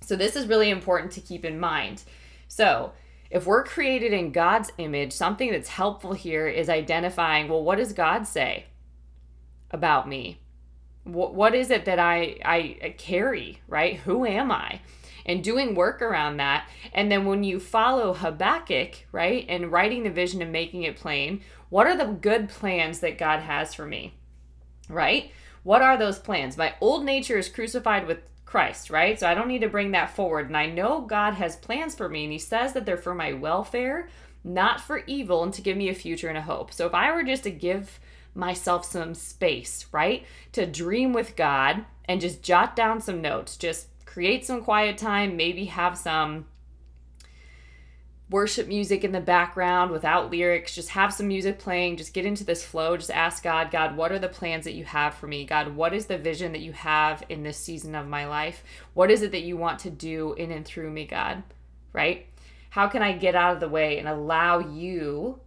So, 0.00 0.16
this 0.16 0.36
is 0.36 0.46
really 0.46 0.70
important 0.70 1.12
to 1.12 1.20
keep 1.20 1.44
in 1.44 1.60
mind. 1.60 2.02
So, 2.48 2.94
if 3.30 3.46
we're 3.46 3.64
created 3.64 4.12
in 4.12 4.32
God's 4.32 4.72
image, 4.78 5.12
something 5.12 5.50
that's 5.50 5.68
helpful 5.68 6.12
here 6.12 6.46
is 6.46 6.68
identifying 6.68 7.48
well, 7.48 7.62
what 7.62 7.78
does 7.78 7.92
God 7.92 8.26
say 8.26 8.66
about 9.70 10.08
me? 10.08 10.40
What, 11.04 11.34
what 11.34 11.54
is 11.54 11.70
it 11.70 11.84
that 11.84 11.98
I, 11.98 12.38
I 12.44 12.94
carry, 12.98 13.60
right? 13.68 13.96
Who 13.96 14.26
am 14.26 14.50
I? 14.50 14.80
and 15.26 15.42
doing 15.42 15.74
work 15.74 16.00
around 16.00 16.38
that. 16.38 16.68
And 16.92 17.10
then 17.10 17.26
when 17.26 17.44
you 17.44 17.60
follow 17.60 18.14
Habakkuk, 18.14 19.06
right, 19.12 19.44
and 19.48 19.70
writing 19.70 20.04
the 20.04 20.10
vision 20.10 20.40
and 20.40 20.52
making 20.52 20.84
it 20.84 20.96
plain, 20.96 21.42
what 21.68 21.86
are 21.86 21.96
the 21.96 22.06
good 22.06 22.48
plans 22.48 23.00
that 23.00 23.18
God 23.18 23.40
has 23.40 23.74
for 23.74 23.84
me, 23.84 24.14
right? 24.88 25.32
What 25.64 25.82
are 25.82 25.96
those 25.98 26.20
plans? 26.20 26.56
My 26.56 26.74
old 26.80 27.04
nature 27.04 27.36
is 27.36 27.48
crucified 27.48 28.06
with 28.06 28.20
Christ, 28.56 28.88
right? 28.88 29.20
So 29.20 29.28
I 29.28 29.34
don't 29.34 29.48
need 29.48 29.60
to 29.60 29.68
bring 29.68 29.90
that 29.90 30.16
forward. 30.16 30.46
And 30.46 30.56
I 30.56 30.64
know 30.64 31.02
God 31.02 31.34
has 31.34 31.56
plans 31.56 31.94
for 31.94 32.08
me, 32.08 32.24
and 32.24 32.32
He 32.32 32.38
says 32.38 32.72
that 32.72 32.86
they're 32.86 32.96
for 32.96 33.14
my 33.14 33.34
welfare, 33.34 34.08
not 34.42 34.80
for 34.80 35.02
evil, 35.06 35.42
and 35.42 35.52
to 35.52 35.60
give 35.60 35.76
me 35.76 35.90
a 35.90 35.94
future 35.94 36.30
and 36.30 36.38
a 36.38 36.40
hope. 36.40 36.72
So 36.72 36.86
if 36.86 36.94
I 36.94 37.12
were 37.12 37.22
just 37.22 37.42
to 37.42 37.50
give 37.50 38.00
myself 38.34 38.86
some 38.86 39.12
space, 39.12 39.84
right, 39.92 40.24
to 40.52 40.64
dream 40.64 41.12
with 41.12 41.36
God 41.36 41.84
and 42.06 42.18
just 42.18 42.42
jot 42.42 42.74
down 42.74 43.02
some 43.02 43.20
notes, 43.20 43.58
just 43.58 43.88
create 44.06 44.46
some 44.46 44.62
quiet 44.62 44.96
time, 44.96 45.36
maybe 45.36 45.66
have 45.66 45.98
some 45.98 46.46
worship 48.28 48.66
music 48.66 49.04
in 49.04 49.12
the 49.12 49.20
background 49.20 49.92
without 49.92 50.30
lyrics, 50.30 50.74
just 50.74 50.88
have 50.90 51.14
some 51.14 51.28
music 51.28 51.58
playing, 51.58 51.96
just 51.96 52.12
get 52.12 52.26
into 52.26 52.44
this 52.44 52.64
flow, 52.64 52.96
just 52.96 53.10
ask 53.10 53.42
God, 53.42 53.70
God, 53.70 53.96
what 53.96 54.10
are 54.10 54.18
the 54.18 54.28
plans 54.28 54.64
that 54.64 54.74
you 54.74 54.84
have 54.84 55.14
for 55.14 55.28
me? 55.28 55.44
God, 55.44 55.76
what 55.76 55.94
is 55.94 56.06
the 56.06 56.18
vision 56.18 56.52
that 56.52 56.60
you 56.60 56.72
have 56.72 57.22
in 57.28 57.44
this 57.44 57.56
season 57.56 57.94
of 57.94 58.08
my 58.08 58.26
life? 58.26 58.64
What 58.94 59.10
is 59.10 59.22
it 59.22 59.30
that 59.30 59.42
you 59.42 59.56
want 59.56 59.78
to 59.80 59.90
do 59.90 60.32
in 60.34 60.50
and 60.50 60.64
through 60.64 60.90
me, 60.90 61.06
God? 61.06 61.44
Right? 61.92 62.26
How 62.70 62.88
can 62.88 63.02
I 63.02 63.12
get 63.12 63.36
out 63.36 63.54
of 63.54 63.60
the 63.60 63.68
way 63.68 63.98
and 63.98 64.08
allow 64.08 64.58
you 64.58 65.40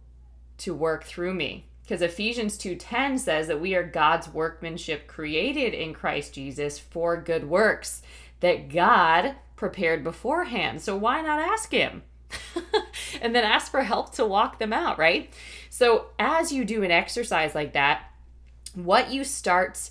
to 0.58 0.74
work 0.74 1.04
through 1.04 1.34
me? 1.34 1.66
Because 1.82 2.02
Ephesians 2.02 2.56
2:10 2.56 3.18
says 3.18 3.46
that 3.48 3.60
we 3.60 3.74
are 3.74 3.82
God's 3.82 4.28
workmanship 4.28 5.06
created 5.06 5.74
in 5.74 5.92
Christ 5.92 6.34
Jesus 6.34 6.78
for 6.78 7.16
good 7.20 7.48
works 7.48 8.02
that 8.40 8.68
God 8.68 9.34
prepared 9.56 10.02
beforehand. 10.02 10.80
So 10.80 10.96
why 10.96 11.20
not 11.20 11.40
ask 11.40 11.72
Him? 11.72 12.02
and 13.22 13.34
then 13.34 13.44
ask 13.44 13.70
for 13.70 13.82
help 13.82 14.12
to 14.14 14.26
walk 14.26 14.58
them 14.58 14.72
out, 14.72 14.98
right? 14.98 15.32
So 15.68 16.06
as 16.18 16.52
you 16.52 16.64
do 16.64 16.82
an 16.82 16.90
exercise 16.90 17.54
like 17.54 17.72
that, 17.74 18.04
what 18.74 19.10
you 19.10 19.24
start 19.24 19.90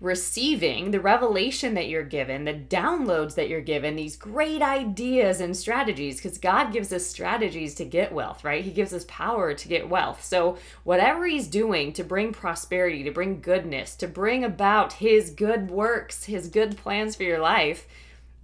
receiving, 0.00 0.92
the 0.92 1.00
revelation 1.00 1.74
that 1.74 1.88
you're 1.88 2.04
given, 2.04 2.44
the 2.44 2.54
downloads 2.54 3.34
that 3.34 3.48
you're 3.48 3.60
given, 3.60 3.96
these 3.96 4.16
great 4.16 4.62
ideas 4.62 5.40
and 5.40 5.56
strategies, 5.56 6.16
because 6.16 6.38
God 6.38 6.72
gives 6.72 6.92
us 6.92 7.04
strategies 7.04 7.74
to 7.76 7.84
get 7.84 8.12
wealth, 8.12 8.44
right? 8.44 8.64
He 8.64 8.70
gives 8.70 8.92
us 8.92 9.04
power 9.08 9.54
to 9.54 9.68
get 9.68 9.88
wealth. 9.88 10.24
So, 10.24 10.56
whatever 10.84 11.26
He's 11.26 11.48
doing 11.48 11.92
to 11.94 12.04
bring 12.04 12.32
prosperity, 12.32 13.02
to 13.02 13.10
bring 13.10 13.40
goodness, 13.40 13.96
to 13.96 14.06
bring 14.06 14.44
about 14.44 14.94
His 14.94 15.30
good 15.30 15.68
works, 15.68 16.24
His 16.24 16.48
good 16.48 16.76
plans 16.76 17.16
for 17.16 17.24
your 17.24 17.40
life, 17.40 17.88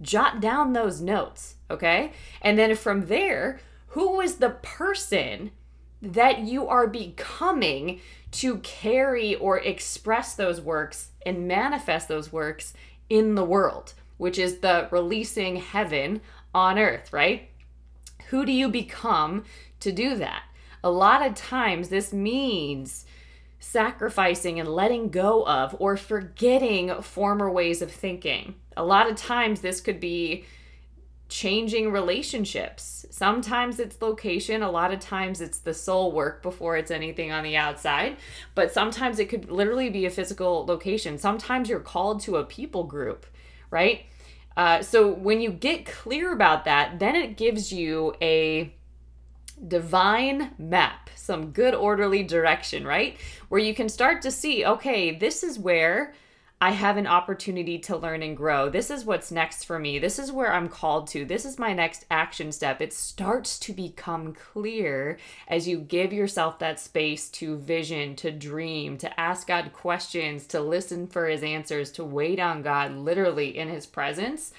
jot 0.01 0.41
down 0.41 0.73
those 0.73 0.99
notes, 0.99 1.54
okay? 1.69 2.11
And 2.41 2.57
then 2.57 2.75
from 2.75 3.07
there, 3.07 3.59
who 3.87 4.21
is 4.21 4.35
the 4.35 4.49
person 4.49 5.51
that 6.01 6.39
you 6.39 6.67
are 6.67 6.87
becoming 6.87 8.01
to 8.31 8.57
carry 8.57 9.35
or 9.35 9.59
express 9.59 10.35
those 10.35 10.59
works 10.59 11.09
and 11.25 11.47
manifest 11.47 12.07
those 12.07 12.31
works 12.31 12.73
in 13.09 13.35
the 13.35 13.45
world, 13.45 13.93
which 14.17 14.37
is 14.37 14.59
the 14.59 14.87
releasing 14.91 15.55
heaven 15.57 16.21
on 16.53 16.77
earth, 16.77 17.11
right? 17.13 17.49
Who 18.29 18.45
do 18.45 18.51
you 18.51 18.69
become 18.69 19.45
to 19.79 19.91
do 19.91 20.15
that? 20.15 20.43
A 20.83 20.91
lot 20.91 21.25
of 21.25 21.33
times, 21.33 21.89
this 21.89 22.13
means 22.13 23.05
sacrificing 23.59 24.59
and 24.59 24.69
letting 24.69 25.09
go 25.09 25.45
of 25.47 25.75
or 25.79 25.97
forgetting 25.97 27.01
former 27.01 27.49
ways 27.49 27.81
of 27.81 27.91
thinking. 27.91 28.55
A 28.77 28.83
lot 28.83 29.09
of 29.09 29.15
times, 29.15 29.61
this 29.61 29.81
could 29.81 29.99
be 29.99 30.45
changing 31.27 31.91
relationships. 31.91 33.05
Sometimes 33.09 33.79
it's 33.79 34.01
location, 34.01 34.61
a 34.61 34.69
lot 34.69 34.93
of 34.93 34.99
times 34.99 35.41
it's 35.41 35.59
the 35.59 35.73
soul 35.73 36.11
work 36.11 36.43
before 36.43 36.77
it's 36.77 36.91
anything 36.91 37.31
on 37.31 37.43
the 37.43 37.57
outside, 37.57 38.17
but 38.53 38.71
sometimes 38.71 39.19
it 39.19 39.29
could 39.29 39.51
literally 39.51 39.89
be 39.89 40.05
a 40.05 40.09
physical 40.09 40.65
location. 40.65 41.17
Sometimes 41.17 41.67
you're 41.67 41.79
called 41.79 42.21
to 42.21 42.37
a 42.37 42.43
people 42.43 42.83
group, 42.83 43.25
right? 43.71 44.05
Uh, 44.55 44.81
so 44.81 45.11
when 45.11 45.41
you 45.41 45.51
get 45.51 45.85
clear 45.85 46.31
about 46.31 46.65
that, 46.65 46.99
then 46.99 47.15
it 47.15 47.37
gives 47.37 47.73
you 47.73 48.13
a 48.21 48.73
divine 49.67 50.51
map, 50.57 51.09
some 51.15 51.51
good 51.51 51.73
orderly 51.73 52.23
direction, 52.23 52.85
right? 52.85 53.17
Where 53.49 53.59
you 53.59 53.73
can 53.73 53.89
start 53.89 54.21
to 54.21 54.31
see, 54.31 54.65
okay, 54.65 55.17
this 55.17 55.43
is 55.43 55.57
where 55.57 56.13
I 56.61 56.71
have 56.71 56.95
an 56.95 57.05
opportunity 57.05 57.77
to 57.79 57.97
learn 57.97 58.23
and 58.23 58.35
grow. 58.35 58.69
This 58.69 58.89
is 58.89 59.03
what's 59.03 59.29
next 59.29 59.65
for 59.65 59.77
me. 59.77 59.99
This 59.99 60.17
is 60.17 60.31
where 60.31 60.53
I'm 60.53 60.69
called 60.69 61.07
to. 61.09 61.25
This 61.25 61.43
is 61.43 61.59
my 61.59 61.73
next 61.73 62.05
action 62.09 62.51
step. 62.53 62.81
It 62.81 62.93
starts 62.93 63.59
to 63.59 63.73
become 63.73 64.33
clear 64.33 65.17
as 65.49 65.67
you 65.67 65.79
give 65.79 66.13
yourself 66.13 66.59
that 66.59 66.79
space 66.79 67.27
to 67.31 67.57
vision, 67.57 68.15
to 68.17 68.31
dream, 68.31 68.97
to 68.99 69.19
ask 69.19 69.47
God 69.47 69.73
questions, 69.73 70.47
to 70.47 70.61
listen 70.61 71.07
for 71.07 71.27
his 71.27 71.43
answers, 71.43 71.91
to 71.93 72.05
wait 72.05 72.39
on 72.39 72.61
God 72.61 72.93
literally 72.93 73.57
in 73.57 73.67
his 73.67 73.85
presence. 73.85 74.53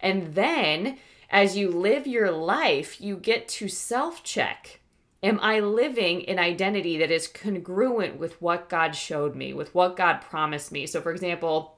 And 0.00 0.34
then 0.34 0.98
as 1.30 1.56
you 1.56 1.70
live 1.70 2.08
your 2.08 2.32
life, 2.32 3.00
you 3.00 3.16
get 3.16 3.46
to 3.48 3.68
self 3.68 4.24
check 4.24 4.80
Am 5.26 5.40
I 5.42 5.58
living 5.58 6.28
an 6.28 6.38
identity 6.38 6.98
that 6.98 7.10
is 7.10 7.26
congruent 7.26 8.16
with 8.16 8.40
what 8.40 8.68
God 8.68 8.94
showed 8.94 9.34
me, 9.34 9.52
with 9.52 9.74
what 9.74 9.96
God 9.96 10.18
promised 10.18 10.70
me? 10.70 10.86
So, 10.86 11.00
for 11.00 11.10
example, 11.10 11.76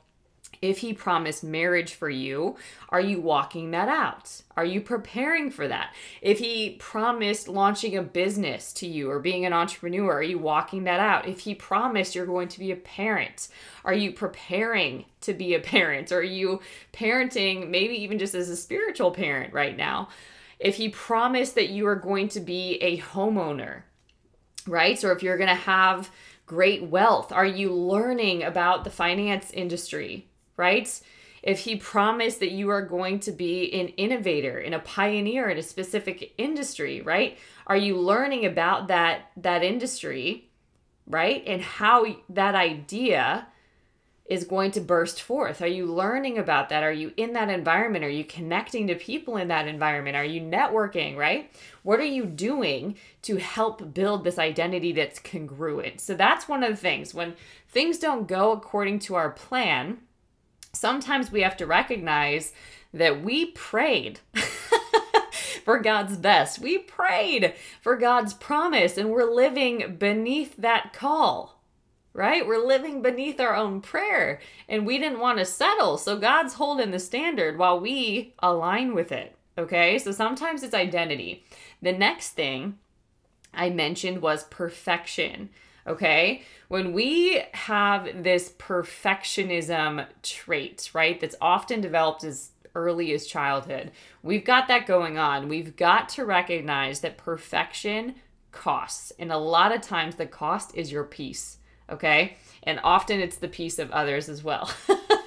if 0.61 0.79
he 0.79 0.93
promised 0.93 1.43
marriage 1.43 1.95
for 1.95 2.11
you, 2.11 2.57
are 2.91 3.01
you 3.01 3.23
walking 3.23 3.71
that 3.71 3.89
out? 3.89 4.43
Are 4.55 4.67
you 4.67 4.83
preparing 4.83 5.51
for 5.51 5.67
that? 5.67 5.95
If 6.21 6.41
he 6.41 6.77
promised 6.79 7.49
launching 7.49 7.97
a 7.97 8.03
business 8.03 8.71
to 8.75 8.87
you 8.87 9.11
or 9.11 9.19
being 9.19 9.47
an 9.47 9.55
entrepreneur, 9.55 10.13
are 10.13 10.23
you 10.23 10.39
walking 10.39 10.85
that 10.85 11.01
out? 11.01 11.27
If 11.27 11.41
he 11.41 11.55
promised 11.55 12.15
you're 12.15 12.27
going 12.27 12.49
to 12.49 12.59
be 12.59 12.71
a 12.71 12.77
parent, 12.77 13.49
are 13.83 13.95
you 13.95 14.13
preparing 14.13 15.07
to 15.23 15.33
be 15.33 15.55
a 15.55 15.61
parent? 15.75 16.13
Are 16.13 16.23
you 16.23 16.61
parenting 16.93 17.71
maybe 17.71 17.95
even 17.95 18.19
just 18.19 18.35
as 18.35 18.51
a 18.51 18.57
spiritual 18.57 19.11
parent 19.11 19.55
right 19.55 19.75
now? 19.75 20.09
If 20.59 20.77
he 20.77 20.89
promised 20.89 21.55
that 21.55 21.71
you 21.71 21.87
are 21.87 21.97
going 21.97 22.29
to 22.29 22.41
be 22.41 22.75
a 22.77 22.99
homeowner, 22.99 23.83
right? 24.67 25.03
Or 25.05 25.13
if 25.13 25.23
you're 25.23 25.37
going 25.37 25.49
to 25.49 25.55
have 25.55 26.11
great 26.47 26.83
wealth, 26.85 27.33
are 27.33 27.47
you 27.47 27.73
learning 27.73 28.43
about 28.43 28.85
the 28.85 28.91
finance 28.91 29.51
industry, 29.53 30.29
right? 30.57 31.01
If 31.43 31.61
he 31.61 31.77
promised 31.77 32.41
that 32.41 32.51
you 32.51 32.69
are 32.71 32.83
going 32.83 33.21
to 33.21 33.33
be 33.33 33.73
an 33.73 33.89
innovator 33.89 34.59
and 34.59 34.75
a 34.75 34.81
pioneer 34.81 35.49
in 35.49 35.59
a 35.59 35.63
specific 35.63 36.35
industry, 36.37 37.01
right? 37.01 37.39
Are 37.67 37.77
you 37.77 37.97
learning 37.97 38.45
about 38.45 38.89
that 38.89 39.31
that 39.37 39.63
industry, 39.63 40.51
right? 41.07 41.45
And 41.47 41.63
how 41.63 42.07
that 42.31 42.55
idea 42.55 43.47
is 44.29 44.45
going 44.45 44.71
to 44.73 44.81
burst 44.81 45.23
forth? 45.23 45.63
Are 45.63 45.67
you 45.67 45.87
learning 45.87 46.37
about 46.37 46.69
that? 46.69 46.85
Are 46.85 46.93
you 46.93 47.13
in 47.17 47.33
that 47.33 47.49
environment? 47.49 48.05
Are 48.05 48.11
you 48.11 48.25
connecting 48.25 48.87
to 48.87 48.95
people 48.95 49.39
in 49.39 49.49
that 49.49 49.67
environment? 49.67 50.17
Are 50.17 50.25
you 50.25 50.43
networking, 50.43 51.17
right? 51.17 51.51
What 51.83 51.99
are 51.99 52.05
you 52.05 52.27
doing 52.27 52.97
to 53.23 53.37
help 53.37 53.95
build 53.95 54.25
this 54.25 54.39
identity 54.39 54.93
that's 54.93 55.19
congruent? 55.19 56.01
So 56.01 56.15
that's 56.15 56.47
one 56.47 56.63
of 56.63 56.71
the 56.71 56.77
things. 56.77 57.15
When 57.15 57.35
things 57.69 57.99
don't 57.99 58.29
go 58.29 58.53
according 58.53 58.99
to 59.01 59.15
our 59.15 59.31
plan, 59.31 59.99
sometimes 60.75 61.33
we 61.33 61.41
have 61.41 61.57
to 61.57 61.67
recognize 61.67 62.53
that 62.93 63.23
we 63.23 63.47
prayed. 63.47 64.21
for 65.65 65.79
God's 65.79 66.17
best. 66.17 66.61
We 66.61 66.79
prayed 66.79 67.53
for 67.83 67.95
God's 67.97 68.33
promise 68.33 68.97
and 68.97 69.11
we're 69.11 69.31
living 69.31 69.97
beneath 69.99 70.57
that 70.57 70.95
call 70.95 71.58
right? 72.19 72.45
We're 72.45 72.67
living 72.67 73.01
beneath 73.01 73.39
our 73.39 73.55
own 73.55 73.81
prayer 73.81 74.41
and 74.69 74.85
we 74.85 74.99
didn't 74.99 75.21
want 75.21 75.39
to 75.39 75.45
settle. 75.45 75.97
So 75.97 76.19
God's 76.19 76.55
holding 76.55 76.91
the 76.91 76.99
standard 76.99 77.57
while 77.57 77.79
we 77.79 78.35
align 78.41 78.93
with 78.93 79.13
it. 79.13 79.37
Okay. 79.57 80.01
So 80.01 80.11
sometimes 80.11 80.65
it's 80.65 80.75
identity. 80.75 81.45
The 81.81 81.93
next 81.93 82.31
thing 82.31 82.77
I 83.55 83.71
mentioned 83.71 84.21
was 84.21 84.43
perfection. 84.45 85.51
Okay. 85.87 86.43
When 86.67 86.93
we 86.93 87.41
have 87.55 88.25
this 88.25 88.51
perfectionism 88.59 90.05
trait, 90.25 90.91
right, 90.93 91.21
that's 91.21 91.37
often 91.41 91.81
developed 91.81 92.25
as 92.25 92.51
early 92.75 93.13
as 93.13 93.29
childhood, 93.29 93.93
we've 94.25 94.45
got 94.45 94.67
that 94.67 94.87
going 94.87 95.19
on. 95.19 95.49
We've 95.49 95.77
got 95.77 96.09
to 96.11 96.25
recognize 96.25 96.99
that 97.01 97.17
perfection 97.17 98.17
costs. 98.51 99.13
And 99.21 99.31
a 99.31 99.39
lot 99.39 99.73
of 99.73 99.83
times 99.83 100.17
the 100.17 100.27
cost 100.27 100.75
is 100.75 100.91
your 100.91 101.05
peace 101.05 101.58
okay? 101.91 102.37
And 102.63 102.81
often 102.83 103.21
it's 103.21 103.37
the 103.37 103.49
peace 103.49 103.79
of 103.79 103.91
others 103.91 104.29
as 104.29 104.43
well. 104.43 104.71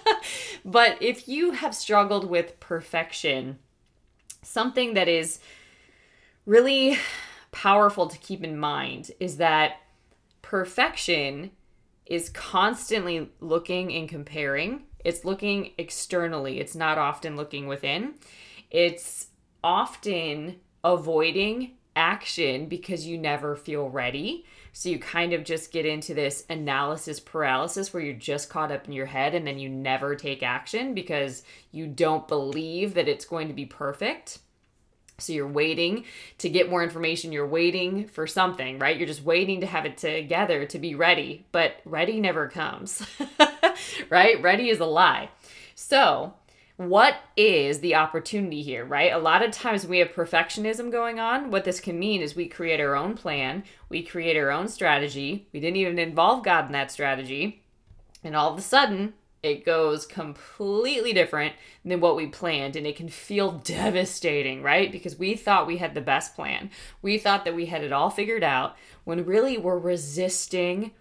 but 0.65 1.01
if 1.01 1.27
you 1.27 1.51
have 1.51 1.75
struggled 1.75 2.29
with 2.29 2.59
perfection, 2.59 3.59
something 4.43 4.93
that 4.93 5.07
is 5.07 5.39
really 6.45 6.97
powerful 7.51 8.07
to 8.07 8.17
keep 8.17 8.43
in 8.43 8.57
mind 8.57 9.11
is 9.19 9.37
that 9.37 9.81
perfection 10.41 11.51
is 12.05 12.29
constantly 12.29 13.29
looking 13.39 13.93
and 13.93 14.09
comparing. 14.09 14.83
It's 15.03 15.25
looking 15.25 15.71
externally, 15.77 16.59
it's 16.59 16.75
not 16.75 16.97
often 16.97 17.35
looking 17.35 17.67
within. 17.67 18.15
It's 18.69 19.27
often 19.63 20.57
avoiding 20.83 21.77
action 21.95 22.67
because 22.67 23.05
you 23.05 23.17
never 23.17 23.55
feel 23.55 23.89
ready. 23.89 24.45
So 24.73 24.89
you 24.89 24.99
kind 24.99 25.33
of 25.33 25.43
just 25.43 25.71
get 25.71 25.85
into 25.85 26.13
this 26.13 26.45
analysis 26.49 27.19
paralysis 27.19 27.93
where 27.93 28.01
you're 28.01 28.13
just 28.13 28.49
caught 28.49 28.71
up 28.71 28.87
in 28.87 28.93
your 28.93 29.05
head 29.05 29.35
and 29.35 29.45
then 29.45 29.59
you 29.59 29.69
never 29.69 30.15
take 30.15 30.43
action 30.43 30.93
because 30.93 31.43
you 31.71 31.87
don't 31.87 32.27
believe 32.27 32.93
that 32.93 33.07
it's 33.07 33.25
going 33.25 33.47
to 33.49 33.53
be 33.53 33.65
perfect. 33.65 34.39
So 35.17 35.33
you're 35.33 35.47
waiting 35.47 36.05
to 36.39 36.49
get 36.49 36.69
more 36.69 36.83
information. 36.83 37.31
You're 37.31 37.47
waiting 37.47 38.07
for 38.07 38.25
something, 38.25 38.79
right? 38.79 38.97
You're 38.97 39.07
just 39.07 39.23
waiting 39.23 39.61
to 39.61 39.67
have 39.67 39.85
it 39.85 39.97
together 39.97 40.65
to 40.65 40.79
be 40.79 40.95
ready, 40.95 41.45
but 41.51 41.75
ready 41.85 42.19
never 42.19 42.47
comes, 42.47 43.05
right? 44.09 44.41
Ready 44.41 44.69
is 44.69 44.79
a 44.79 44.85
lie. 44.85 45.29
So 45.75 46.33
what 46.89 47.17
is 47.35 47.79
the 47.79 47.95
opportunity 47.95 48.61
here, 48.61 48.85
right? 48.85 49.11
A 49.11 49.17
lot 49.17 49.43
of 49.43 49.51
times 49.51 49.85
we 49.85 49.99
have 49.99 50.09
perfectionism 50.09 50.91
going 50.91 51.19
on. 51.19 51.51
What 51.51 51.65
this 51.65 51.79
can 51.79 51.99
mean 51.99 52.21
is 52.21 52.35
we 52.35 52.47
create 52.47 52.79
our 52.79 52.95
own 52.95 53.15
plan, 53.15 53.63
we 53.89 54.03
create 54.03 54.37
our 54.37 54.51
own 54.51 54.67
strategy. 54.67 55.47
We 55.51 55.59
didn't 55.59 55.77
even 55.77 55.99
involve 55.99 56.43
God 56.43 56.67
in 56.67 56.71
that 56.71 56.91
strategy. 56.91 57.63
And 58.23 58.35
all 58.35 58.51
of 58.51 58.57
a 58.57 58.61
sudden, 58.61 59.13
it 59.43 59.65
goes 59.65 60.05
completely 60.05 61.13
different 61.13 61.55
than 61.83 61.99
what 61.99 62.15
we 62.15 62.27
planned 62.27 62.75
and 62.75 62.85
it 62.85 62.95
can 62.95 63.09
feel 63.09 63.51
devastating, 63.51 64.61
right? 64.61 64.91
Because 64.91 65.17
we 65.17 65.35
thought 65.35 65.67
we 65.67 65.77
had 65.77 65.93
the 65.93 66.01
best 66.01 66.35
plan. 66.35 66.69
We 67.01 67.17
thought 67.17 67.45
that 67.45 67.55
we 67.55 67.65
had 67.65 67.83
it 67.83 67.91
all 67.91 68.11
figured 68.11 68.43
out 68.43 68.75
when 69.03 69.25
really 69.25 69.57
we're 69.57 69.79
resisting 69.79 70.91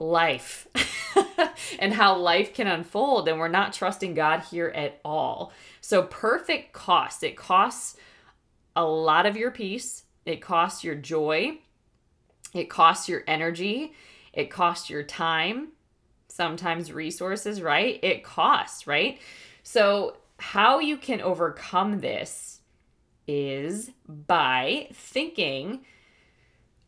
life 0.00 0.66
and 1.78 1.92
how 1.92 2.16
life 2.16 2.54
can 2.54 2.66
unfold 2.66 3.28
and 3.28 3.38
we're 3.38 3.48
not 3.48 3.72
trusting 3.72 4.14
God 4.14 4.40
here 4.50 4.72
at 4.74 4.98
all. 5.04 5.52
So 5.80 6.02
perfect 6.02 6.72
cost. 6.72 7.22
It 7.22 7.36
costs 7.36 7.96
a 8.74 8.84
lot 8.84 9.26
of 9.26 9.36
your 9.36 9.50
peace. 9.50 10.04
It 10.24 10.40
costs 10.40 10.82
your 10.82 10.94
joy. 10.94 11.58
It 12.54 12.70
costs 12.70 13.08
your 13.08 13.22
energy. 13.26 13.92
It 14.32 14.50
costs 14.50 14.88
your 14.90 15.02
time. 15.02 15.68
Sometimes 16.28 16.92
resources, 16.92 17.60
right? 17.60 17.98
It 18.02 18.24
costs, 18.24 18.86
right? 18.86 19.18
So 19.62 20.16
how 20.38 20.78
you 20.78 20.96
can 20.96 21.20
overcome 21.20 22.00
this 22.00 22.60
is 23.26 23.90
by 24.08 24.88
thinking 24.92 25.84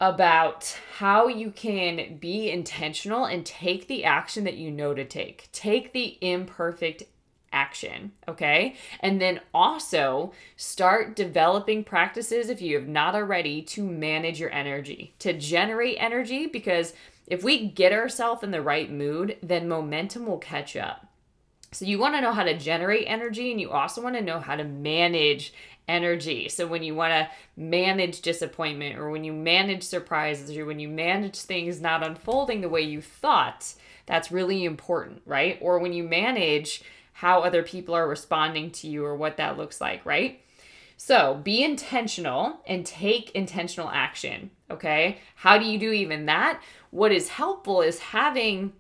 about 0.03 0.77
how 0.99 1.29
you 1.29 1.49
can 1.53 2.17
be 2.17 2.51
intentional 2.51 3.25
and 3.25 3.47
take 3.47 3.87
the 3.87 4.03
action 4.03 4.43
that 4.43 4.57
you 4.57 4.69
know 4.69 4.93
to 4.93 5.05
take. 5.05 5.49
Take 5.53 5.93
the 5.93 6.19
imperfect 6.21 7.05
action, 7.53 8.11
okay? 8.27 8.75
And 8.99 9.21
then 9.21 9.41
also 9.55 10.33
start 10.57 11.15
developing 11.15 11.85
practices 11.85 12.51
if 12.51 12.61
you 12.61 12.77
have 12.77 12.89
not 12.89 13.15
already 13.15 13.63
to 13.63 13.85
manage 13.85 14.41
your 14.41 14.51
energy, 14.51 15.15
to 15.21 15.39
generate 15.39 15.99
energy 16.01 16.49
because 16.49 16.95
if 17.29 17.45
we 17.45 17.69
get 17.69 17.93
ourselves 17.93 18.43
in 18.43 18.51
the 18.51 18.61
right 18.61 18.91
mood, 18.91 19.37
then 19.41 19.69
momentum 19.69 20.27
will 20.27 20.39
catch 20.39 20.75
up. 20.75 21.07
So 21.71 21.87
you 21.87 21.99
want 21.99 22.17
to 22.17 22.21
know 22.21 22.33
how 22.33 22.43
to 22.43 22.59
generate 22.59 23.07
energy 23.07 23.53
and 23.53 23.61
you 23.61 23.71
also 23.71 24.03
want 24.03 24.17
to 24.17 24.21
know 24.21 24.41
how 24.41 24.57
to 24.57 24.65
manage 24.65 25.55
energy. 25.93 26.49
So 26.49 26.67
when 26.67 26.83
you 26.83 26.95
want 26.95 27.13
to 27.13 27.29
manage 27.57 28.23
disappointment 28.23 28.99
or 28.99 29.11
when 29.11 29.25
you 29.25 29.33
manage 29.33 29.83
surprises 29.83 30.57
or 30.57 30.65
when 30.65 30.81
you 30.81 30.89
manage 30.89 31.39
things 31.39 31.81
not 31.81 32.05
unfolding 32.05 32.63
the 32.63 32.69
way 32.69 32.81
you 32.81 33.03
thought, 33.03 33.75
that's 34.07 34.33
really 34.33 34.65
important, 34.65 35.21
right? 35.27 35.59
Or 35.61 35.79
when 35.79 35.93
you 35.93 36.03
manage 36.03 36.83
how 37.13 37.43
other 37.43 37.63
people 37.63 37.95
are 37.95 38.09
responding 38.09 38.71
to 38.71 38.89
you 38.89 39.05
or 39.05 39.15
what 39.15 39.37
that 39.37 39.59
looks 39.59 39.81
like, 39.81 40.05
right? 40.07 40.41
So 40.97 41.35
be 41.43 41.63
intentional 41.63 42.61
and 42.67 42.87
take 42.87 43.31
intentional 43.33 43.91
action, 43.91 44.51
okay? 44.71 45.19
How 45.35 45.59
do 45.59 45.67
you 45.67 45.79
do 45.79 45.93
even 45.93 46.27
that? 46.27 46.63
What 46.91 47.13
is 47.13 47.29
helpful 47.29 47.83
is 47.83 47.99
having 47.99 48.73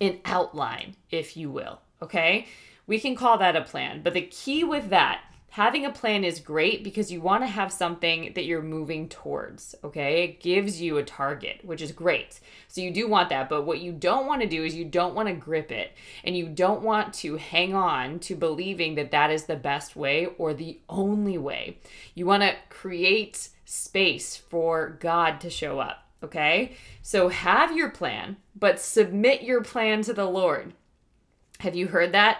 an 0.00 0.20
outline, 0.24 0.94
if 1.10 1.36
you 1.36 1.50
will, 1.50 1.80
okay? 2.00 2.46
We 2.86 3.00
can 3.00 3.16
call 3.16 3.38
that 3.38 3.56
a 3.56 3.62
plan, 3.62 4.02
but 4.02 4.14
the 4.14 4.22
key 4.22 4.64
with 4.64 4.90
that 4.90 5.22
having 5.50 5.84
a 5.84 5.90
plan 5.90 6.22
is 6.22 6.38
great 6.38 6.84
because 6.84 7.10
you 7.10 7.20
want 7.20 7.42
to 7.42 7.48
have 7.48 7.72
something 7.72 8.32
that 8.34 8.44
you're 8.44 8.62
moving 8.62 9.08
towards, 9.08 9.74
okay? 9.82 10.24
It 10.24 10.40
gives 10.40 10.80
you 10.80 10.96
a 10.96 11.02
target, 11.02 11.60
which 11.64 11.82
is 11.82 11.90
great. 11.90 12.38
So 12.68 12.80
you 12.80 12.92
do 12.92 13.08
want 13.08 13.30
that, 13.30 13.48
but 13.48 13.66
what 13.66 13.80
you 13.80 13.90
don't 13.90 14.26
want 14.26 14.42
to 14.42 14.48
do 14.48 14.64
is 14.64 14.76
you 14.76 14.84
don't 14.84 15.14
want 15.14 15.28
to 15.28 15.34
grip 15.34 15.72
it 15.72 15.92
and 16.22 16.36
you 16.36 16.48
don't 16.48 16.82
want 16.82 17.12
to 17.14 17.36
hang 17.36 17.74
on 17.74 18.20
to 18.20 18.36
believing 18.36 18.94
that 18.94 19.10
that 19.10 19.30
is 19.30 19.44
the 19.44 19.56
best 19.56 19.96
way 19.96 20.28
or 20.38 20.54
the 20.54 20.78
only 20.88 21.36
way. 21.36 21.78
You 22.14 22.26
want 22.26 22.44
to 22.44 22.54
create 22.68 23.48
space 23.64 24.36
for 24.36 24.96
God 25.00 25.40
to 25.40 25.50
show 25.50 25.80
up, 25.80 26.04
okay? 26.22 26.76
So 27.02 27.28
have 27.28 27.76
your 27.76 27.90
plan, 27.90 28.36
but 28.54 28.78
submit 28.78 29.42
your 29.42 29.62
plan 29.62 30.02
to 30.02 30.12
the 30.12 30.26
Lord. 30.26 30.74
Have 31.58 31.74
you 31.74 31.88
heard 31.88 32.12
that 32.12 32.38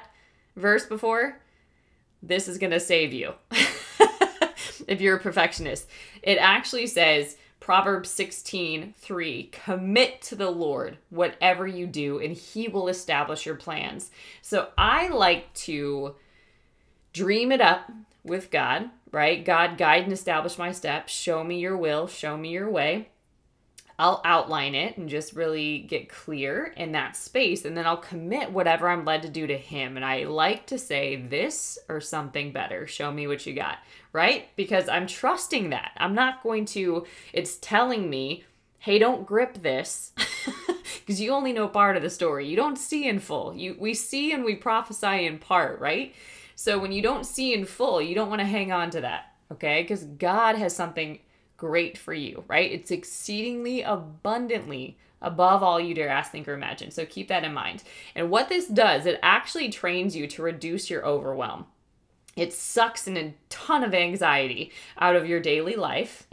verse 0.54 0.86
before? 0.86 1.40
This 2.22 2.48
is 2.48 2.58
going 2.58 2.72
to 2.72 2.80
save 2.80 3.12
you 3.12 3.34
if 4.86 5.00
you're 5.00 5.16
a 5.16 5.20
perfectionist. 5.20 5.88
It 6.22 6.36
actually 6.36 6.86
says, 6.86 7.36
Proverbs 7.60 8.10
16, 8.10 8.94
3, 8.96 9.42
commit 9.52 10.22
to 10.22 10.34
the 10.34 10.50
Lord 10.50 10.98
whatever 11.10 11.66
you 11.66 11.86
do, 11.86 12.18
and 12.18 12.34
he 12.34 12.68
will 12.68 12.88
establish 12.88 13.46
your 13.46 13.54
plans. 13.54 14.10
So 14.42 14.68
I 14.76 15.08
like 15.08 15.52
to 15.54 16.16
dream 17.12 17.52
it 17.52 17.60
up 17.60 17.90
with 18.24 18.50
God, 18.50 18.90
right? 19.12 19.44
God, 19.44 19.78
guide 19.78 20.04
and 20.04 20.12
establish 20.12 20.58
my 20.58 20.72
steps. 20.72 21.12
Show 21.12 21.44
me 21.44 21.58
your 21.58 21.76
will, 21.76 22.06
show 22.06 22.36
me 22.36 22.50
your 22.50 22.70
way. 22.70 23.08
I'll 24.00 24.22
outline 24.24 24.74
it 24.74 24.96
and 24.96 25.10
just 25.10 25.34
really 25.34 25.80
get 25.80 26.08
clear 26.08 26.72
in 26.74 26.92
that 26.92 27.16
space. 27.16 27.66
And 27.66 27.76
then 27.76 27.86
I'll 27.86 27.98
commit 27.98 28.50
whatever 28.50 28.88
I'm 28.88 29.04
led 29.04 29.20
to 29.22 29.28
do 29.28 29.46
to 29.46 29.58
Him. 29.58 29.96
And 29.96 30.06
I 30.06 30.24
like 30.24 30.64
to 30.68 30.78
say 30.78 31.16
this 31.16 31.78
or 31.86 32.00
something 32.00 32.50
better. 32.50 32.86
Show 32.86 33.12
me 33.12 33.26
what 33.26 33.44
you 33.44 33.52
got, 33.52 33.76
right? 34.14 34.48
Because 34.56 34.88
I'm 34.88 35.06
trusting 35.06 35.68
that. 35.70 35.92
I'm 35.98 36.14
not 36.14 36.42
going 36.42 36.64
to, 36.66 37.06
it's 37.34 37.58
telling 37.58 38.08
me, 38.08 38.44
hey, 38.78 38.98
don't 38.98 39.26
grip 39.26 39.62
this. 39.62 40.12
Because 41.00 41.20
you 41.20 41.32
only 41.32 41.52
know 41.52 41.66
part 41.66 41.96
of 41.96 42.02
the 42.02 42.10
story. 42.10 42.46
You 42.46 42.54
don't 42.54 42.76
see 42.76 43.08
in 43.08 43.18
full. 43.18 43.54
You 43.54 43.76
we 43.80 43.94
see 43.94 44.32
and 44.32 44.44
we 44.44 44.54
prophesy 44.54 45.26
in 45.26 45.38
part, 45.38 45.80
right? 45.80 46.14
So 46.54 46.78
when 46.78 46.92
you 46.92 47.02
don't 47.02 47.24
see 47.24 47.52
in 47.52 47.64
full, 47.64 48.00
you 48.00 48.14
don't 48.14 48.28
want 48.28 48.40
to 48.40 48.46
hang 48.46 48.70
on 48.70 48.90
to 48.90 49.00
that, 49.00 49.32
okay? 49.50 49.82
Because 49.82 50.04
God 50.04 50.56
has 50.56 50.74
something 50.76 51.18
great 51.60 51.98
for 51.98 52.14
you, 52.14 52.42
right? 52.48 52.72
It's 52.72 52.90
exceedingly 52.90 53.82
abundantly 53.82 54.96
above 55.20 55.62
all 55.62 55.78
you 55.78 55.94
dare 55.94 56.08
ask, 56.08 56.32
think, 56.32 56.48
or 56.48 56.54
imagine. 56.54 56.90
So 56.90 57.04
keep 57.04 57.28
that 57.28 57.44
in 57.44 57.52
mind. 57.52 57.82
And 58.14 58.30
what 58.30 58.48
this 58.48 58.66
does, 58.66 59.04
it 59.04 59.20
actually 59.22 59.68
trains 59.68 60.16
you 60.16 60.26
to 60.26 60.42
reduce 60.42 60.88
your 60.88 61.04
overwhelm. 61.04 61.66
It 62.34 62.54
sucks 62.54 63.06
in 63.06 63.18
a 63.18 63.34
ton 63.50 63.84
of 63.84 63.92
anxiety 63.92 64.72
out 64.98 65.16
of 65.16 65.28
your 65.28 65.40
daily 65.40 65.74
life 65.74 66.26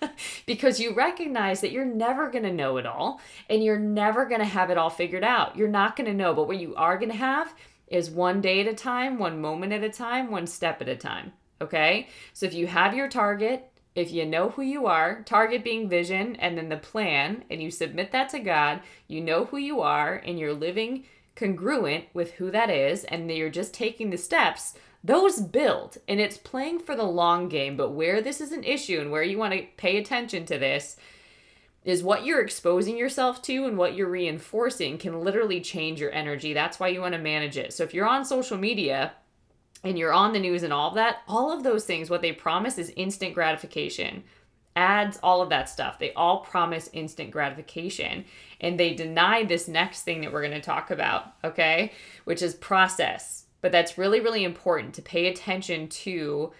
because 0.46 0.80
you 0.80 0.94
recognize 0.94 1.60
that 1.60 1.70
you're 1.70 1.84
never 1.84 2.28
going 2.28 2.42
to 2.42 2.52
know 2.52 2.78
it 2.78 2.86
all 2.86 3.20
and 3.48 3.62
you're 3.62 3.78
never 3.78 4.26
going 4.26 4.40
to 4.40 4.46
have 4.46 4.70
it 4.70 4.78
all 4.78 4.90
figured 4.90 5.22
out. 5.22 5.56
You're 5.56 5.68
not 5.68 5.94
going 5.94 6.08
to 6.08 6.14
know, 6.14 6.34
but 6.34 6.48
what 6.48 6.58
you 6.58 6.74
are 6.74 6.98
going 6.98 7.12
to 7.12 7.16
have 7.16 7.54
is 7.86 8.10
one 8.10 8.40
day 8.40 8.62
at 8.62 8.66
a 8.66 8.74
time, 8.74 9.20
one 9.20 9.40
moment 9.40 9.72
at 9.72 9.84
a 9.84 9.90
time, 9.90 10.32
one 10.32 10.48
step 10.48 10.82
at 10.82 10.88
a 10.88 10.96
time. 10.96 11.32
Okay? 11.60 12.08
So 12.32 12.46
if 12.46 12.54
you 12.54 12.66
have 12.66 12.96
your 12.96 13.08
target, 13.08 13.71
if 13.94 14.10
you 14.10 14.24
know 14.24 14.50
who 14.50 14.62
you 14.62 14.86
are, 14.86 15.22
target 15.24 15.62
being 15.62 15.88
vision 15.88 16.36
and 16.36 16.56
then 16.56 16.68
the 16.68 16.76
plan, 16.76 17.44
and 17.50 17.62
you 17.62 17.70
submit 17.70 18.12
that 18.12 18.30
to 18.30 18.38
God, 18.38 18.80
you 19.06 19.20
know 19.20 19.44
who 19.46 19.58
you 19.58 19.80
are 19.80 20.14
and 20.14 20.38
you're 20.38 20.54
living 20.54 21.04
congruent 21.34 22.04
with 22.12 22.32
who 22.32 22.50
that 22.50 22.70
is, 22.70 23.04
and 23.04 23.30
you're 23.30 23.50
just 23.50 23.72
taking 23.74 24.10
the 24.10 24.18
steps, 24.18 24.74
those 25.02 25.40
build. 25.40 25.98
And 26.06 26.20
it's 26.20 26.36
playing 26.36 26.80
for 26.80 26.94
the 26.94 27.02
long 27.02 27.48
game. 27.48 27.76
But 27.76 27.90
where 27.90 28.20
this 28.20 28.40
is 28.40 28.52
an 28.52 28.64
issue 28.64 29.00
and 29.00 29.10
where 29.10 29.22
you 29.22 29.38
want 29.38 29.54
to 29.54 29.66
pay 29.76 29.96
attention 29.96 30.46
to 30.46 30.58
this 30.58 30.96
is 31.84 32.02
what 32.02 32.24
you're 32.24 32.40
exposing 32.40 32.96
yourself 32.96 33.42
to 33.42 33.64
and 33.64 33.76
what 33.76 33.94
you're 33.94 34.08
reinforcing 34.08 34.98
can 34.98 35.20
literally 35.20 35.60
change 35.60 36.00
your 36.00 36.12
energy. 36.12 36.52
That's 36.52 36.78
why 36.78 36.88
you 36.88 37.00
want 37.00 37.14
to 37.14 37.20
manage 37.20 37.56
it. 37.56 37.72
So 37.72 37.82
if 37.82 37.92
you're 37.92 38.08
on 38.08 38.24
social 38.24 38.56
media, 38.56 39.12
and 39.84 39.98
you're 39.98 40.12
on 40.12 40.32
the 40.32 40.38
news 40.38 40.62
and 40.62 40.72
all 40.72 40.90
of 40.90 40.94
that, 40.94 41.18
all 41.26 41.52
of 41.52 41.62
those 41.62 41.84
things, 41.84 42.08
what 42.08 42.22
they 42.22 42.32
promise 42.32 42.78
is 42.78 42.92
instant 42.96 43.34
gratification. 43.34 44.24
Ads, 44.74 45.18
all 45.22 45.42
of 45.42 45.50
that 45.50 45.68
stuff, 45.68 45.98
they 45.98 46.12
all 46.14 46.40
promise 46.40 46.88
instant 46.92 47.30
gratification. 47.30 48.24
And 48.60 48.78
they 48.78 48.94
deny 48.94 49.44
this 49.44 49.68
next 49.68 50.02
thing 50.02 50.20
that 50.22 50.32
we're 50.32 50.46
going 50.46 50.52
to 50.52 50.60
talk 50.60 50.90
about, 50.90 51.34
okay? 51.44 51.92
Which 52.24 52.42
is 52.42 52.54
process. 52.54 53.46
But 53.60 53.72
that's 53.72 53.98
really, 53.98 54.20
really 54.20 54.44
important 54.44 54.94
to 54.94 55.02
pay 55.02 55.26
attention 55.26 55.88
to 55.88 56.52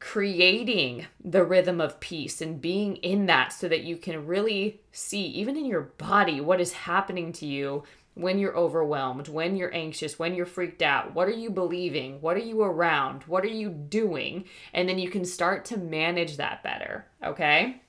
creating 0.00 1.06
the 1.24 1.44
rhythm 1.44 1.80
of 1.80 2.00
peace 2.00 2.40
and 2.40 2.60
being 2.60 2.96
in 2.96 3.26
that 3.26 3.52
so 3.52 3.68
that 3.68 3.84
you 3.84 3.96
can 3.96 4.26
really 4.26 4.80
see, 4.90 5.22
even 5.26 5.56
in 5.56 5.64
your 5.64 5.92
body, 5.98 6.40
what 6.40 6.60
is 6.60 6.72
happening 6.72 7.32
to 7.32 7.46
you 7.46 7.84
when 8.14 8.38
you're 8.38 8.56
overwhelmed, 8.56 9.28
when 9.28 9.56
you're 9.56 9.74
anxious, 9.74 10.18
when 10.18 10.34
you're 10.34 10.46
freaked 10.46 10.82
out. 10.82 11.14
What 11.14 11.28
are 11.28 11.32
you 11.32 11.50
believing? 11.50 12.20
What 12.20 12.36
are 12.36 12.40
you 12.40 12.62
around? 12.62 13.22
What 13.24 13.44
are 13.44 13.48
you 13.48 13.70
doing? 13.70 14.44
And 14.74 14.88
then 14.88 14.98
you 14.98 15.08
can 15.08 15.24
start 15.24 15.64
to 15.66 15.78
manage 15.78 16.36
that 16.36 16.62
better, 16.62 17.06
okay? 17.24 17.80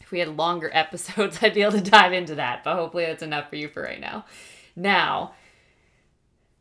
If 0.00 0.10
we 0.10 0.18
had 0.18 0.36
longer 0.36 0.70
episodes, 0.74 1.38
I'd 1.40 1.54
be 1.54 1.62
able 1.62 1.72
to 1.72 1.80
dive 1.80 2.12
into 2.12 2.34
that, 2.34 2.62
but 2.62 2.76
hopefully 2.76 3.06
that's 3.06 3.22
enough 3.22 3.48
for 3.48 3.56
you 3.56 3.68
for 3.68 3.82
right 3.82 4.00
now. 4.00 4.26
Now, 4.76 5.34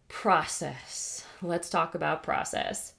process. 0.08 1.26
Let's 1.42 1.70
talk 1.70 1.96
about 1.96 2.24
process. 2.24 2.94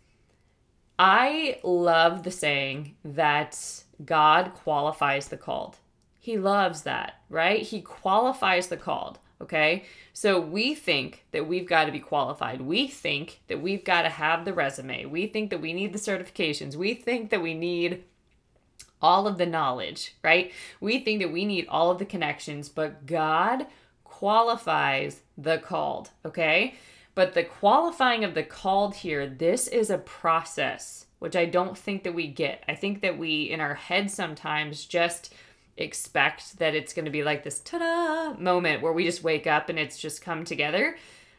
I 0.99 1.59
love 1.63 2.23
the 2.23 2.31
saying 2.31 2.97
that 3.05 3.59
God 4.05 4.53
qualifies 4.55 5.29
the 5.29 5.37
called. 5.37 5.79
He 6.21 6.37
loves 6.37 6.83
that, 6.83 7.21
right? 7.29 7.63
He 7.63 7.81
qualifies 7.81 8.69
the 8.69 8.77
called. 8.77 9.19
Okay. 9.45 9.85
So 10.15 10.41
we 10.41 10.75
think 10.75 11.25
that 11.33 11.47
we've 11.47 11.69
got 11.69 11.85
to 11.85 11.93
be 11.93 12.01
qualified. 12.01 12.63
We 12.63 12.89
think 12.89 13.43
that 13.49 13.61
we've 13.61 13.85
got 13.85 14.03
to 14.03 14.09
have 14.09 14.47
the 14.47 14.55
resume. 14.55 15.05
We 15.05 15.27
think 15.27 15.51
that 15.51 15.61
we 15.61 15.75
need 15.75 15.93
the 15.93 15.99
certifications. 15.99 16.77
We 16.77 16.95
think 16.95 17.29
that 17.29 17.43
we 17.43 17.53
need 17.53 18.05
all 19.03 19.27
of 19.27 19.37
the 19.37 19.45
knowledge, 19.45 20.15
right? 20.25 20.51
We 20.81 20.99
think 20.99 21.21
that 21.21 21.31
we 21.31 21.45
need 21.45 21.67
all 21.69 21.91
of 21.91 21.99
the 21.99 22.07
connections, 22.07 22.71
but 22.71 23.05
God 23.05 23.67
qualifies 24.03 25.21
the 25.37 25.59
called. 25.59 26.09
Okay. 26.25 26.75
But 27.15 27.35
the 27.35 27.45
qualifying 27.45 28.25
of 28.25 28.35
the 28.35 28.43
called 28.43 28.95
here, 28.95 29.27
this 29.27 29.69
is 29.69 29.91
a 29.91 29.99
process, 29.99 31.05
which 31.19 31.37
I 31.37 31.45
don't 31.45 31.77
think 31.77 32.03
that 32.05 32.15
we 32.15 32.29
get. 32.29 32.65
I 32.67 32.75
think 32.75 33.03
that 33.03 33.19
we, 33.19 33.43
in 33.43 33.61
our 33.61 33.75
head, 33.75 34.11
sometimes 34.11 34.87
just 34.87 35.35
expect 35.77 36.59
that 36.59 36.75
it's 36.75 36.93
going 36.93 37.05
to 37.05 37.11
be 37.11 37.25
like 37.25 37.43
this 37.43 37.61
ta-da 37.61 38.39
moment 38.41 38.83
where 38.83 38.93
we 38.93 39.05
just 39.05 39.25
wake 39.25 39.47
up 39.47 39.69
and 39.69 39.79
it's 39.79 39.99
just 39.99 40.23
come 40.23 40.45
together 40.45 40.97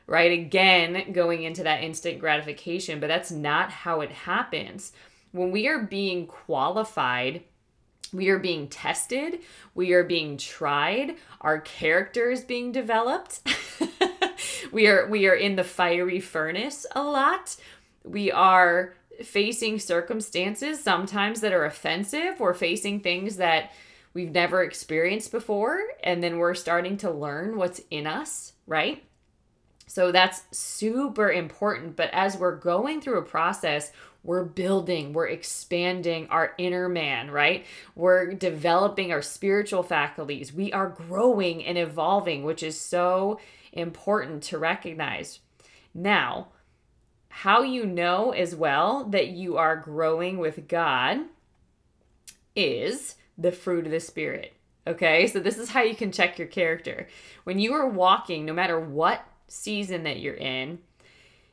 right? 0.08 0.40
Again 0.40 1.14
going 1.14 1.42
into 1.44 1.64
that 1.64 1.84
instant 1.84 2.20
gratification 2.20 3.00
but 3.00 3.08
that's 3.08 3.32
not 3.32 3.72
how 3.72 4.02
it 4.02 4.12
happens. 4.12 4.92
When 5.32 5.52
we 5.52 5.68
are 5.68 5.80
being 5.80 6.28
qualified 6.28 7.44
we 8.14 8.30
are 8.30 8.40
being 8.40 8.68
tested 8.68 9.40
we 9.74 9.94
are 9.94 10.04
being 10.04 10.38
tried 10.38 11.16
our 11.42 11.60
character 11.60 12.30
is 12.30 12.44
being 12.44 12.72
developed. 12.72 13.42
We 14.72 14.88
are 14.88 15.08
we 15.08 15.28
are 15.28 15.36
in 15.36 15.56
the 15.56 15.64
fiery 15.64 16.20
furnace 16.20 16.86
a 16.92 17.02
lot. 17.02 17.56
We 18.04 18.32
are 18.32 18.94
facing 19.24 19.80
circumstances 19.80 20.84
sometimes 20.84 21.42
that 21.42 21.54
are 21.54 21.64
offensive. 21.66 22.40
We're 22.40 22.54
facing 22.54 23.00
things 23.00 23.38
that 23.38 23.72
we've 24.16 24.32
never 24.32 24.64
experienced 24.64 25.32
before 25.32 25.84
and 26.04 26.24
then 26.24 26.40
we're 26.40 26.56
starting 26.56 26.98
to 26.98 27.12
learn 27.12 27.58
what's 27.58 27.82
in 27.92 28.08
us, 28.08 28.54
right? 28.66 29.04
So 29.86 30.12
that's 30.12 30.44
super 30.52 31.32
important. 31.32 31.96
But 31.96 32.10
as 32.12 32.38
we're 32.38 32.56
going 32.56 33.02
through 33.02 33.20
a 33.20 33.26
process, 33.26 33.92
we're 34.24 34.46
building, 34.46 35.14
we're 35.14 35.28
expanding 35.28 36.28
our 36.30 36.54
inner 36.58 36.90
man, 36.90 37.30
right? 37.30 37.66
We're 37.94 38.34
developing 38.34 39.12
our 39.12 39.22
spiritual 39.22 39.84
faculties. 39.84 40.52
We 40.52 40.74
are 40.74 40.90
growing 40.90 41.64
and 41.64 41.78
evolving, 41.78 42.44
which 42.44 42.64
is 42.64 42.80
so 42.80 43.40
important 43.72 44.42
to 44.44 44.58
recognize. 44.58 45.40
Now, 45.94 46.48
how 47.30 47.62
you 47.62 47.86
know 47.86 48.32
as 48.32 48.56
well 48.56 49.04
that 49.10 49.28
you 49.28 49.58
are 49.58 49.76
growing 49.76 50.38
with 50.38 50.68
God 50.68 51.20
is 52.56 53.16
the 53.38 53.52
fruit 53.52 53.86
of 53.86 53.92
the 53.92 54.00
Spirit. 54.00 54.54
Okay, 54.88 55.28
so 55.28 55.40
this 55.40 55.58
is 55.58 55.70
how 55.70 55.82
you 55.82 55.96
can 55.96 56.12
check 56.12 56.38
your 56.38 56.48
character. 56.48 57.08
When 57.44 57.58
you 57.58 57.74
are 57.74 57.88
walking, 57.88 58.46
no 58.46 58.54
matter 58.54 58.80
what 58.80 59.26
season 59.48 60.04
that 60.04 60.20
you're 60.20 60.36
in, 60.36 60.80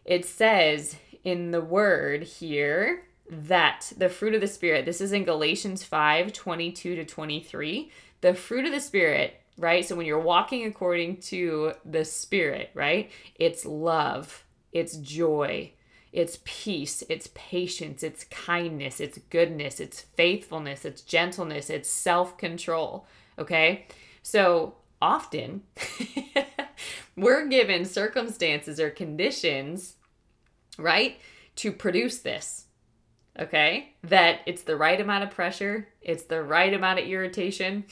it 0.04 0.24
says 0.24 0.96
in 1.24 1.50
the 1.50 1.60
word 1.60 2.24
here 2.24 3.04
that 3.30 3.92
the 3.96 4.08
fruit 4.08 4.34
of 4.34 4.40
the 4.40 4.48
Spirit, 4.48 4.84
this 4.84 5.00
is 5.00 5.12
in 5.12 5.24
Galatians 5.24 5.82
5 5.82 6.32
22 6.32 6.96
to 6.96 7.04
23. 7.04 7.90
The 8.20 8.34
fruit 8.34 8.66
of 8.66 8.72
the 8.72 8.80
Spirit, 8.80 9.40
right? 9.56 9.84
So 9.84 9.96
when 9.96 10.06
you're 10.06 10.18
walking 10.18 10.66
according 10.66 11.18
to 11.22 11.72
the 11.84 12.04
Spirit, 12.04 12.70
right? 12.74 13.10
It's 13.36 13.64
love, 13.64 14.44
it's 14.72 14.96
joy, 14.96 15.72
it's 16.12 16.38
peace, 16.44 17.02
it's 17.08 17.30
patience, 17.34 18.02
it's 18.02 18.24
kindness, 18.24 19.00
it's 19.00 19.18
goodness, 19.30 19.80
it's 19.80 20.00
faithfulness, 20.00 20.84
it's 20.84 21.00
gentleness, 21.00 21.70
it's 21.70 21.88
self 21.88 22.36
control. 22.36 23.06
Okay? 23.38 23.86
So 24.22 24.76
often 25.00 25.62
we're 27.16 27.46
given 27.46 27.86
circumstances 27.86 28.78
or 28.78 28.90
conditions, 28.90 29.96
right, 30.78 31.18
to 31.56 31.72
produce 31.72 32.18
this. 32.18 32.66
Okay? 33.38 33.94
That 34.04 34.40
it's 34.44 34.62
the 34.62 34.76
right 34.76 35.00
amount 35.00 35.24
of 35.24 35.30
pressure, 35.30 35.88
it's 36.02 36.24
the 36.24 36.42
right 36.42 36.74
amount 36.74 36.98
of 36.98 37.06
irritation, 37.06 37.84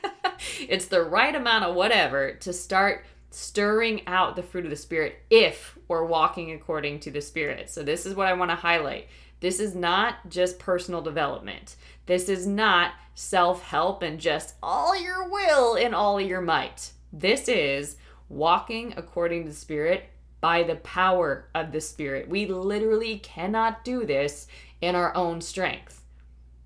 it's 0.60 0.86
the 0.86 1.02
right 1.02 1.34
amount 1.34 1.64
of 1.64 1.74
whatever 1.74 2.34
to 2.34 2.52
start 2.52 3.06
stirring 3.34 4.06
out 4.06 4.36
the 4.36 4.42
fruit 4.42 4.64
of 4.64 4.70
the 4.70 4.76
Spirit 4.76 5.16
if 5.30 5.78
we're 5.88 6.04
walking 6.04 6.52
according 6.52 7.00
to 7.00 7.10
the 7.10 7.20
Spirit. 7.20 7.70
So, 7.70 7.82
this 7.82 8.06
is 8.06 8.14
what 8.14 8.28
I 8.28 8.32
want 8.34 8.50
to 8.50 8.56
highlight. 8.56 9.08
This 9.40 9.60
is 9.60 9.74
not 9.74 10.30
just 10.30 10.58
personal 10.58 11.02
development. 11.02 11.76
This 12.06 12.28
is 12.28 12.46
not 12.46 12.92
self 13.14 13.62
help 13.62 14.02
and 14.02 14.18
just 14.18 14.54
all 14.62 14.98
your 15.00 15.28
will 15.28 15.74
and 15.74 15.94
all 15.94 16.20
your 16.20 16.40
might. 16.40 16.92
This 17.12 17.48
is 17.48 17.96
walking 18.28 18.94
according 18.96 19.44
to 19.44 19.50
the 19.50 19.54
Spirit 19.54 20.08
by 20.40 20.62
the 20.62 20.76
power 20.76 21.48
of 21.54 21.72
the 21.72 21.80
Spirit. 21.80 22.28
We 22.28 22.46
literally 22.46 23.18
cannot 23.18 23.84
do 23.84 24.04
this 24.04 24.46
in 24.80 24.94
our 24.94 25.14
own 25.16 25.40
strength. 25.40 26.02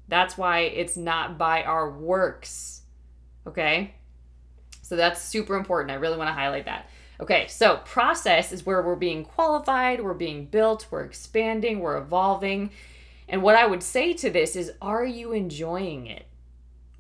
That's 0.09 0.39
why 0.39 0.61
it's 0.61 0.97
not 0.97 1.39
by 1.39 1.63
our 1.63 1.91
works. 1.91 2.83
Okay? 3.47 3.95
So 4.89 4.97
that's 4.97 5.21
super 5.21 5.55
important. 5.55 5.91
I 5.91 5.97
really 5.97 6.17
want 6.17 6.29
to 6.29 6.33
highlight 6.35 6.65
that. 6.65 6.89
Okay, 7.21 7.47
so 7.47 7.77
process 7.85 8.53
is 8.53 8.65
where 8.65 8.81
we're 8.81 8.97
being 8.97 9.23
qualified, 9.23 10.03
we're 10.03 10.15
being 10.15 10.47
built, 10.47 10.87
we're 10.91 11.05
expanding, 11.05 11.81
we're 11.81 11.99
evolving. 11.99 12.71
And 13.29 13.43
what 13.43 13.55
I 13.55 13.67
would 13.67 13.83
say 13.83 14.15
to 14.15 14.31
this 14.31 14.57
is 14.57 14.73
are 14.81 15.05
you 15.05 15.33
enjoying 15.33 16.07
it? 16.07 16.25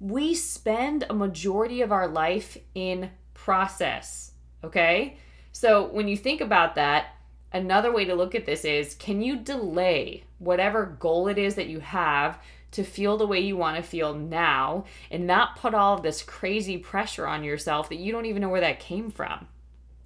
We 0.01 0.35
spend 0.35 1.07
a 1.09 1.14
majority 1.14 1.81
of 1.81 1.90
our 1.90 2.07
life 2.07 2.59
in 2.74 3.09
process, 3.33 4.33
okay? 4.62 5.16
So 5.53 5.87
when 5.87 6.09
you 6.09 6.16
think 6.18 6.42
about 6.42 6.74
that, 6.74 7.14
another 7.55 7.90
way 7.90 8.05
to 8.05 8.14
look 8.14 8.35
at 8.35 8.44
this 8.44 8.66
is 8.66 8.96
can 8.96 9.22
you 9.22 9.37
delay 9.37 10.24
whatever 10.38 10.85
goal 10.85 11.27
it 11.29 11.38
is 11.38 11.55
that 11.55 11.68
you 11.68 11.81
have 11.81 12.38
to 12.72 12.85
feel 12.85 13.16
the 13.16 13.26
way 13.26 13.40
you 13.40 13.57
want 13.57 13.76
to 13.76 13.83
feel 13.83 14.14
now 14.14 14.85
and 15.11 15.26
not 15.26 15.57
put 15.57 15.74
all 15.74 15.94
of 15.94 16.02
this 16.02 16.22
crazy 16.22 16.76
pressure 16.76 17.26
on 17.26 17.44
yourself 17.44 17.88
that 17.88 17.98
you 17.98 18.12
don't 18.12 18.26
even 18.26 18.42
know 18.42 18.48
where 18.48 18.61
that 18.61 18.81
came 18.81 19.11
from? 19.11 19.48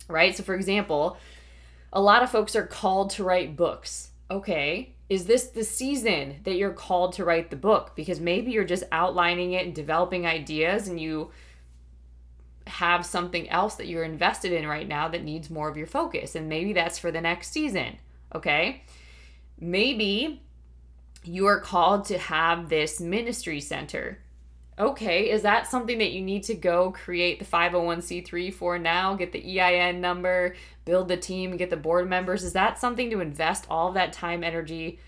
Right? 0.09 0.37
So, 0.37 0.42
for 0.42 0.55
example, 0.55 1.16
a 1.92 2.01
lot 2.01 2.22
of 2.22 2.31
folks 2.31 2.57
are 2.57 2.66
called 2.66 3.11
to 3.11 3.25
write 3.25 3.57
books. 3.57 4.11
Okay, 4.31 4.94
is 5.09 5.27
this 5.27 5.48
the 5.48 5.64
season 5.64 6.37
that 6.44 6.55
you're 6.55 6.72
called 6.72 7.12
to 7.14 7.25
write 7.25 7.51
the 7.51 7.57
book? 7.57 7.94
Because 7.94 8.18
maybe 8.18 8.53
you're 8.53 8.64
just 8.64 8.85
outlining 8.90 9.53
it 9.53 9.66
and 9.66 9.75
developing 9.75 10.27
ideas 10.27 10.88
and 10.88 10.98
you 10.98 11.31
have 12.66 13.05
something 13.05 13.48
else 13.51 13.75
that 13.75 13.88
you're 13.88 14.05
invested 14.05 14.53
in 14.53 14.66
right 14.66 14.88
now 14.88 15.09
that 15.09 15.25
needs 15.25 15.51
more 15.51 15.68
of 15.68 15.77
your 15.77 15.87
focus. 15.87 16.35
And 16.35 16.48
maybe 16.48 16.72
that's 16.72 16.98
for 16.98 17.11
the 17.11 17.20
next 17.20 17.51
season. 17.51 17.98
Okay. 18.35 18.85
Maybe 19.61 20.42
you 21.25 21.47
are 21.47 21.61
called 21.61 22.05
to 22.07 22.19
have 22.19 22.69
this 22.69 23.01
ministry 23.01 23.61
center. 23.61 24.19
Okay, 24.79 25.31
is 25.31 25.43
that 25.43 25.67
something 25.67 25.99
that 25.99 26.13
you 26.13 26.23
need 26.23 26.45
to 26.45 26.55
go 26.55 26.91
create 26.91 27.39
the 27.39 27.45
501c3 27.45 28.53
for 28.53 28.79
now? 28.79 29.15
Get 29.15 29.33
the 29.33 29.61
EIN 29.61 30.01
number, 30.01 30.57
build 30.85 31.09
the 31.09 31.17
team, 31.17 31.57
get 31.57 31.71
the 31.71 31.77
board 31.77 32.09
members? 32.09 32.43
Is 32.43 32.55
that 32.55 32.79
something 32.79 33.11
to 33.11 33.21
invest 33.21 33.67
all 33.69 33.89
of 33.89 33.95
that 33.95 34.13
time, 34.13 34.43
energy, 34.43 34.99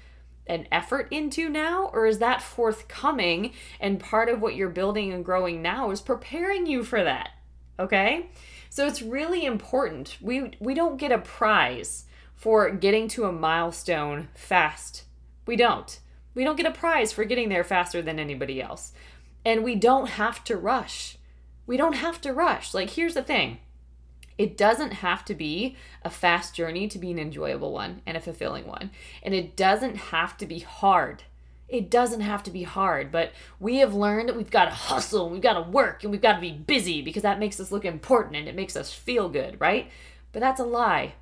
and 0.46 0.68
effort 0.70 1.08
into 1.10 1.48
now? 1.48 1.90
Or 1.92 2.06
is 2.06 2.18
that 2.18 2.42
forthcoming 2.42 3.52
and 3.80 3.98
part 3.98 4.28
of 4.28 4.42
what 4.42 4.54
you're 4.54 4.68
building 4.68 5.12
and 5.12 5.24
growing 5.24 5.62
now 5.62 5.90
is 5.90 6.02
preparing 6.02 6.66
you 6.66 6.84
for 6.84 7.02
that? 7.02 7.30
Okay? 7.78 8.28
So 8.68 8.86
it's 8.86 9.02
really 9.02 9.46
important. 9.46 10.18
We 10.20 10.52
we 10.60 10.74
don't 10.74 10.98
get 10.98 11.12
a 11.12 11.18
prize 11.18 12.04
for 12.36 12.70
getting 12.70 13.08
to 13.08 13.24
a 13.24 13.32
milestone 13.32 14.28
fast. 14.34 15.04
We 15.46 15.56
don't. 15.56 15.98
We 16.34 16.44
don't 16.44 16.56
get 16.56 16.66
a 16.66 16.70
prize 16.70 17.12
for 17.12 17.24
getting 17.24 17.48
there 17.48 17.64
faster 17.64 18.02
than 18.02 18.18
anybody 18.18 18.60
else. 18.60 18.92
And 19.44 19.62
we 19.62 19.74
don't 19.74 20.08
have 20.10 20.42
to 20.44 20.56
rush. 20.56 21.18
We 21.66 21.76
don't 21.76 21.94
have 21.94 22.20
to 22.22 22.32
rush. 22.32 22.74
Like 22.74 22.90
here's 22.90 23.14
the 23.14 23.22
thing. 23.22 23.58
It 24.36 24.56
doesn't 24.56 24.94
have 24.94 25.24
to 25.26 25.34
be 25.34 25.76
a 26.02 26.10
fast 26.10 26.54
journey 26.54 26.88
to 26.88 26.98
be 26.98 27.10
an 27.10 27.18
enjoyable 27.18 27.72
one 27.72 28.02
and 28.04 28.16
a 28.16 28.20
fulfilling 28.20 28.66
one. 28.66 28.90
And 29.22 29.32
it 29.32 29.56
doesn't 29.56 29.96
have 29.96 30.36
to 30.38 30.46
be 30.46 30.58
hard. 30.58 31.22
It 31.68 31.90
doesn't 31.90 32.20
have 32.20 32.42
to 32.44 32.50
be 32.50 32.64
hard, 32.64 33.10
but 33.10 33.32
we 33.58 33.76
have 33.78 33.94
learned 33.94 34.28
that 34.28 34.36
we've 34.36 34.50
got 34.50 34.66
to 34.66 34.70
hustle, 34.70 35.24
and 35.24 35.32
we've 35.32 35.42
got 35.42 35.54
to 35.54 35.70
work, 35.70 36.02
and 36.02 36.12
we've 36.12 36.20
got 36.20 36.34
to 36.34 36.40
be 36.40 36.52
busy 36.52 37.00
because 37.00 37.22
that 37.22 37.38
makes 37.38 37.58
us 37.58 37.72
look 37.72 37.84
important 37.84 38.36
and 38.36 38.48
it 38.48 38.54
makes 38.54 38.76
us 38.76 38.92
feel 38.92 39.28
good, 39.28 39.58
right? 39.60 39.90
But 40.32 40.40
that's 40.40 40.60
a 40.60 40.64
lie. 40.64 41.14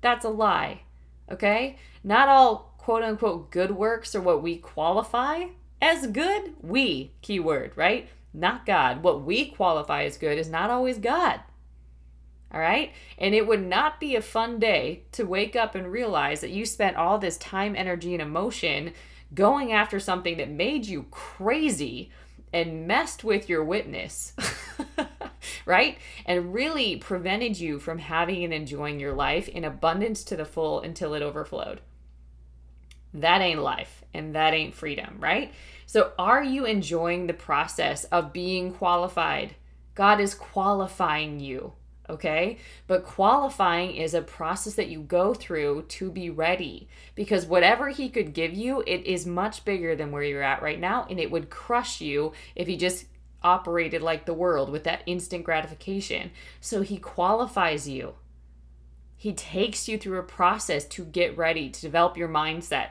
That's 0.00 0.24
a 0.24 0.30
lie. 0.30 0.82
Okay? 1.30 1.76
Not 2.04 2.28
all 2.28 2.73
quote 2.84 3.02
unquote 3.02 3.50
good 3.50 3.70
works 3.70 4.14
are 4.14 4.20
what 4.20 4.42
we 4.42 4.58
qualify 4.58 5.46
as 5.80 6.06
good. 6.06 6.52
We, 6.60 7.12
keyword, 7.22 7.72
right? 7.76 8.10
Not 8.34 8.66
God. 8.66 9.02
What 9.02 9.22
we 9.22 9.46
qualify 9.46 10.04
as 10.04 10.18
good 10.18 10.36
is 10.36 10.50
not 10.50 10.68
always 10.68 10.98
God. 10.98 11.40
All 12.52 12.60
right? 12.60 12.92
And 13.16 13.34
it 13.34 13.46
would 13.46 13.64
not 13.64 14.00
be 14.00 14.16
a 14.16 14.20
fun 14.20 14.58
day 14.58 15.04
to 15.12 15.24
wake 15.24 15.56
up 15.56 15.74
and 15.74 15.90
realize 15.90 16.42
that 16.42 16.50
you 16.50 16.66
spent 16.66 16.98
all 16.98 17.16
this 17.16 17.38
time, 17.38 17.74
energy, 17.74 18.12
and 18.12 18.20
emotion 18.20 18.92
going 19.32 19.72
after 19.72 19.98
something 19.98 20.36
that 20.36 20.50
made 20.50 20.84
you 20.84 21.06
crazy 21.10 22.10
and 22.52 22.86
messed 22.86 23.24
with 23.24 23.48
your 23.48 23.64
witness, 23.64 24.34
right? 25.64 25.96
And 26.26 26.52
really 26.52 26.96
prevented 26.96 27.58
you 27.58 27.78
from 27.78 27.96
having 27.96 28.44
and 28.44 28.52
enjoying 28.52 29.00
your 29.00 29.14
life 29.14 29.48
in 29.48 29.64
abundance 29.64 30.22
to 30.24 30.36
the 30.36 30.44
full 30.44 30.80
until 30.80 31.14
it 31.14 31.22
overflowed. 31.22 31.80
That 33.14 33.40
ain't 33.40 33.62
life 33.62 34.04
and 34.12 34.34
that 34.34 34.52
ain't 34.54 34.74
freedom, 34.74 35.16
right? 35.20 35.52
So, 35.86 36.12
are 36.18 36.42
you 36.42 36.64
enjoying 36.64 37.26
the 37.26 37.34
process 37.34 38.04
of 38.04 38.32
being 38.32 38.72
qualified? 38.72 39.54
God 39.94 40.20
is 40.20 40.34
qualifying 40.34 41.40
you 41.40 41.72
okay? 42.08 42.58
But 42.86 43.04
qualifying 43.04 43.96
is 43.96 44.14
a 44.14 44.22
process 44.22 44.74
that 44.74 44.88
you 44.88 45.00
go 45.00 45.34
through 45.34 45.86
to 45.88 46.10
be 46.10 46.30
ready 46.30 46.88
because 47.14 47.46
whatever 47.46 47.88
he 47.88 48.08
could 48.08 48.34
give 48.34 48.52
you, 48.52 48.82
it 48.86 49.06
is 49.06 49.26
much 49.26 49.64
bigger 49.64 49.96
than 49.96 50.10
where 50.10 50.22
you're 50.22 50.42
at 50.42 50.62
right 50.62 50.80
now 50.80 51.06
and 51.08 51.18
it 51.18 51.30
would 51.30 51.50
crush 51.50 52.00
you 52.00 52.32
if 52.54 52.66
he 52.66 52.76
just 52.76 53.06
operated 53.42 54.02
like 54.02 54.24
the 54.24 54.34
world 54.34 54.70
with 54.70 54.84
that 54.84 55.02
instant 55.06 55.44
gratification. 55.44 56.30
So 56.60 56.82
he 56.82 56.98
qualifies 56.98 57.88
you. 57.88 58.14
He 59.24 59.32
takes 59.32 59.88
you 59.88 59.96
through 59.96 60.18
a 60.18 60.22
process 60.22 60.84
to 60.84 61.02
get 61.02 61.38
ready, 61.38 61.70
to 61.70 61.80
develop 61.80 62.18
your 62.18 62.28
mindset, 62.28 62.88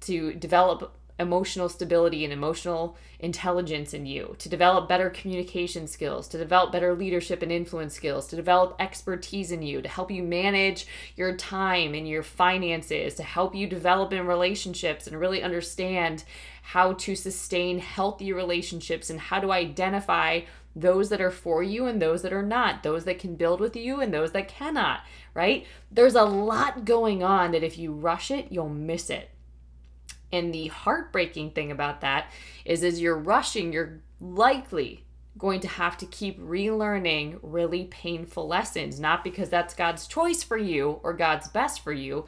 to 0.00 0.34
develop 0.34 0.98
emotional 1.16 1.68
stability 1.68 2.24
and 2.24 2.32
emotional 2.32 2.96
intelligence 3.20 3.94
in 3.94 4.04
you, 4.04 4.34
to 4.40 4.48
develop 4.48 4.88
better 4.88 5.10
communication 5.10 5.86
skills, 5.86 6.26
to 6.26 6.38
develop 6.38 6.72
better 6.72 6.92
leadership 6.92 7.40
and 7.40 7.52
influence 7.52 7.94
skills, 7.94 8.26
to 8.26 8.34
develop 8.34 8.74
expertise 8.80 9.52
in 9.52 9.62
you, 9.62 9.80
to 9.80 9.88
help 9.88 10.10
you 10.10 10.24
manage 10.24 10.88
your 11.14 11.36
time 11.36 11.94
and 11.94 12.08
your 12.08 12.24
finances, 12.24 13.14
to 13.14 13.22
help 13.22 13.54
you 13.54 13.68
develop 13.68 14.12
in 14.12 14.26
relationships 14.26 15.06
and 15.06 15.20
really 15.20 15.40
understand 15.40 16.24
how 16.62 16.94
to 16.94 17.14
sustain 17.14 17.78
healthy 17.78 18.32
relationships 18.32 19.08
and 19.08 19.20
how 19.20 19.38
to 19.38 19.52
identify 19.52 20.40
those 20.76 21.08
that 21.08 21.22
are 21.22 21.30
for 21.30 21.62
you 21.62 21.86
and 21.86 22.00
those 22.00 22.20
that 22.20 22.34
are 22.34 22.42
not, 22.42 22.82
those 22.82 23.06
that 23.06 23.18
can 23.18 23.34
build 23.34 23.60
with 23.60 23.74
you 23.74 24.00
and 24.00 24.12
those 24.12 24.32
that 24.32 24.46
cannot, 24.46 25.00
right? 25.32 25.66
There's 25.90 26.14
a 26.14 26.24
lot 26.24 26.84
going 26.84 27.22
on 27.22 27.52
that 27.52 27.64
if 27.64 27.78
you 27.78 27.92
rush 27.92 28.30
it, 28.30 28.52
you'll 28.52 28.68
miss 28.68 29.08
it. 29.08 29.30
And 30.30 30.52
the 30.52 30.66
heartbreaking 30.66 31.52
thing 31.52 31.72
about 31.72 32.02
that 32.02 32.30
is 32.66 32.84
as 32.84 33.00
you're 33.00 33.18
rushing, 33.18 33.72
you're 33.72 34.02
likely 34.20 35.04
going 35.38 35.60
to 35.60 35.68
have 35.68 35.96
to 35.98 36.06
keep 36.06 36.38
relearning 36.38 37.38
really 37.42 37.84
painful 37.84 38.46
lessons, 38.46 39.00
not 39.00 39.24
because 39.24 39.48
that's 39.48 39.74
God's 39.74 40.06
choice 40.06 40.42
for 40.42 40.58
you 40.58 41.00
or 41.02 41.14
God's 41.14 41.48
best 41.48 41.82
for 41.82 41.92
you, 41.92 42.26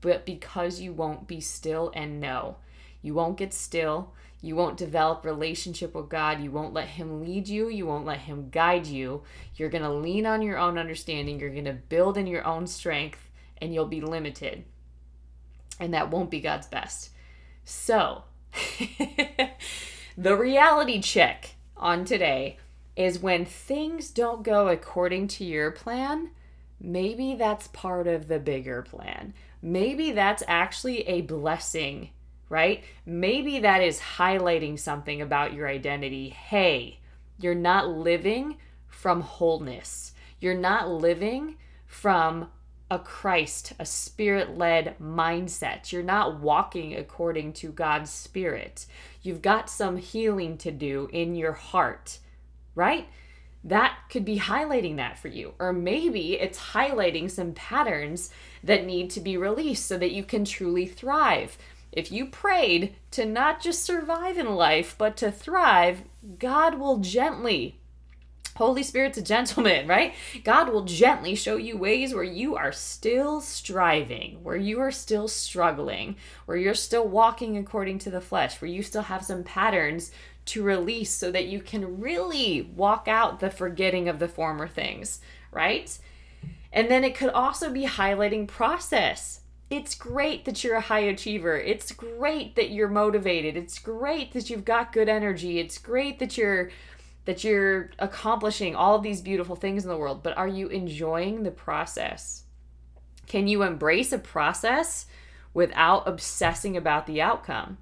but 0.00 0.24
because 0.24 0.80
you 0.80 0.92
won't 0.92 1.26
be 1.26 1.40
still 1.40 1.90
and 1.94 2.20
know. 2.20 2.56
You 3.02 3.14
won't 3.14 3.38
get 3.38 3.52
still. 3.52 4.12
You 4.40 4.54
won't 4.54 4.76
develop 4.76 5.24
relationship 5.24 5.94
with 5.94 6.08
God. 6.08 6.40
You 6.40 6.50
won't 6.50 6.72
let 6.72 6.88
him 6.88 7.20
lead 7.20 7.48
you. 7.48 7.68
You 7.68 7.86
won't 7.86 8.06
let 8.06 8.20
him 8.20 8.50
guide 8.50 8.86
you. 8.86 9.22
You're 9.56 9.68
going 9.68 9.82
to 9.82 9.90
lean 9.90 10.26
on 10.26 10.42
your 10.42 10.58
own 10.58 10.78
understanding. 10.78 11.40
You're 11.40 11.50
going 11.50 11.64
to 11.64 11.72
build 11.72 12.16
in 12.16 12.26
your 12.26 12.46
own 12.46 12.66
strength 12.66 13.30
and 13.60 13.74
you'll 13.74 13.86
be 13.86 14.00
limited. 14.00 14.64
And 15.80 15.92
that 15.94 16.10
won't 16.10 16.30
be 16.30 16.40
God's 16.40 16.66
best. 16.66 17.10
So, 17.64 18.24
the 20.16 20.36
reality 20.36 21.00
check 21.02 21.54
on 21.76 22.04
today 22.04 22.58
is 22.96 23.18
when 23.18 23.44
things 23.44 24.10
don't 24.10 24.42
go 24.42 24.68
according 24.68 25.28
to 25.28 25.44
your 25.44 25.70
plan, 25.70 26.30
maybe 26.80 27.34
that's 27.34 27.68
part 27.68 28.06
of 28.06 28.28
the 28.28 28.38
bigger 28.38 28.82
plan. 28.82 29.34
Maybe 29.62 30.12
that's 30.12 30.42
actually 30.48 31.06
a 31.08 31.22
blessing, 31.22 32.10
right? 32.48 32.84
Maybe 33.04 33.60
that 33.60 33.82
is 33.82 34.00
highlighting 34.16 34.78
something 34.78 35.20
about 35.20 35.52
your 35.52 35.68
identity. 35.68 36.30
Hey, 36.30 37.00
you're 37.38 37.54
not 37.54 37.88
living 37.88 38.56
from 38.88 39.20
wholeness. 39.20 40.12
You're 40.40 40.54
not 40.54 40.88
living 40.88 41.56
from 41.86 42.48
a 42.90 42.98
Christ, 42.98 43.74
a 43.78 43.84
spirit 43.84 44.56
led 44.56 44.96
mindset. 44.98 45.92
You're 45.92 46.02
not 46.02 46.40
walking 46.40 46.96
according 46.96 47.52
to 47.54 47.68
God's 47.68 48.10
spirit. 48.10 48.86
You've 49.22 49.42
got 49.42 49.68
some 49.68 49.98
healing 49.98 50.56
to 50.58 50.70
do 50.70 51.08
in 51.12 51.34
your 51.34 51.52
heart, 51.52 52.18
right? 52.74 53.06
That 53.64 53.98
could 54.08 54.24
be 54.24 54.38
highlighting 54.38 54.96
that 54.96 55.18
for 55.18 55.28
you. 55.28 55.52
Or 55.58 55.72
maybe 55.72 56.38
it's 56.38 56.58
highlighting 56.58 57.30
some 57.30 57.52
patterns 57.52 58.30
that 58.64 58.86
need 58.86 59.10
to 59.10 59.20
be 59.20 59.36
released 59.36 59.84
so 59.84 59.98
that 59.98 60.12
you 60.12 60.24
can 60.24 60.44
truly 60.44 60.86
thrive. 60.86 61.58
If 61.92 62.12
you 62.12 62.26
prayed 62.26 62.96
to 63.12 63.24
not 63.24 63.60
just 63.60 63.84
survive 63.84 64.38
in 64.38 64.54
life, 64.54 64.94
but 64.98 65.16
to 65.18 65.30
thrive, 65.30 66.02
God 66.38 66.78
will 66.78 66.98
gently 66.98 67.78
Holy 68.58 68.82
Spirit's 68.82 69.16
a 69.16 69.22
gentleman, 69.22 69.86
right? 69.88 70.14
God 70.42 70.68
will 70.68 70.84
gently 70.84 71.36
show 71.36 71.56
you 71.56 71.78
ways 71.78 72.12
where 72.12 72.24
you 72.24 72.56
are 72.56 72.72
still 72.72 73.40
striving, 73.40 74.42
where 74.42 74.56
you 74.56 74.80
are 74.80 74.90
still 74.90 75.28
struggling, 75.28 76.16
where 76.44 76.56
you're 76.56 76.74
still 76.74 77.06
walking 77.06 77.56
according 77.56 78.00
to 78.00 78.10
the 78.10 78.20
flesh, 78.20 78.60
where 78.60 78.70
you 78.70 78.82
still 78.82 79.02
have 79.02 79.24
some 79.24 79.44
patterns 79.44 80.10
to 80.46 80.62
release 80.62 81.10
so 81.10 81.30
that 81.30 81.46
you 81.46 81.60
can 81.60 82.00
really 82.00 82.62
walk 82.74 83.06
out 83.06 83.38
the 83.38 83.50
forgetting 83.50 84.08
of 84.08 84.18
the 84.18 84.28
former 84.28 84.66
things, 84.66 85.20
right? 85.52 85.96
And 86.72 86.90
then 86.90 87.04
it 87.04 87.14
could 87.14 87.30
also 87.30 87.70
be 87.70 87.86
highlighting 87.86 88.48
process. 88.48 89.40
It's 89.70 89.94
great 89.94 90.46
that 90.46 90.64
you're 90.64 90.76
a 90.76 90.80
high 90.80 91.00
achiever. 91.00 91.58
It's 91.58 91.92
great 91.92 92.56
that 92.56 92.70
you're 92.70 92.88
motivated. 92.88 93.56
It's 93.56 93.78
great 93.78 94.32
that 94.32 94.48
you've 94.48 94.64
got 94.64 94.92
good 94.92 95.08
energy. 95.08 95.58
It's 95.58 95.76
great 95.76 96.18
that 96.20 96.38
you're 96.38 96.70
that 97.26 97.44
you're 97.44 97.90
accomplishing 97.98 98.74
all 98.74 98.94
of 98.94 99.02
these 99.02 99.20
beautiful 99.20 99.54
things 99.54 99.84
in 99.84 99.90
the 99.90 99.96
world, 99.98 100.22
but 100.22 100.34
are 100.38 100.48
you 100.48 100.68
enjoying 100.68 101.42
the 101.42 101.50
process? 101.50 102.44
Can 103.26 103.46
you 103.46 103.62
embrace 103.62 104.12
a 104.12 104.18
process 104.18 105.04
without 105.52 106.08
obsessing 106.08 106.74
about 106.74 107.06
the 107.06 107.20
outcome? 107.20 107.76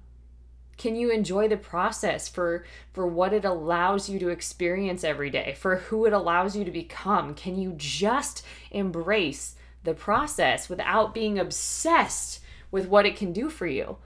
Can 0.77 0.97
you 0.97 1.09
enjoy 1.09 1.47
the 1.47 1.55
process 1.55 2.27
for 2.27 2.65
for 2.91 3.07
what 3.07 3.31
it 3.31 3.45
allows 3.45 4.09
you 4.09 4.19
to 4.19 4.27
experience 4.27 5.05
every 5.05 5.29
day, 5.29 5.55
for 5.57 5.77
who 5.77 6.05
it 6.05 6.11
allows 6.11 6.57
you 6.57 6.65
to 6.65 6.71
become? 6.71 7.33
Can 7.33 7.57
you 7.57 7.73
just 7.77 8.45
embrace 8.71 9.55
the 9.87 9.93
process 9.93 10.67
without 10.67 11.13
being 11.13 11.39
obsessed 11.39 12.41
with 12.69 12.87
what 12.87 13.05
it 13.05 13.15
can 13.15 13.31
do 13.31 13.49
for 13.49 13.65
you? 13.65 13.97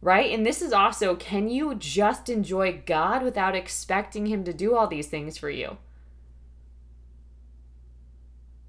Right? 0.00 0.32
And 0.32 0.46
this 0.46 0.62
is 0.62 0.72
also 0.72 1.16
can 1.16 1.48
you 1.48 1.74
just 1.74 2.28
enjoy 2.28 2.80
God 2.86 3.22
without 3.22 3.56
expecting 3.56 4.26
him 4.26 4.44
to 4.44 4.54
do 4.54 4.76
all 4.76 4.86
these 4.86 5.08
things 5.08 5.36
for 5.36 5.50
you? 5.50 5.78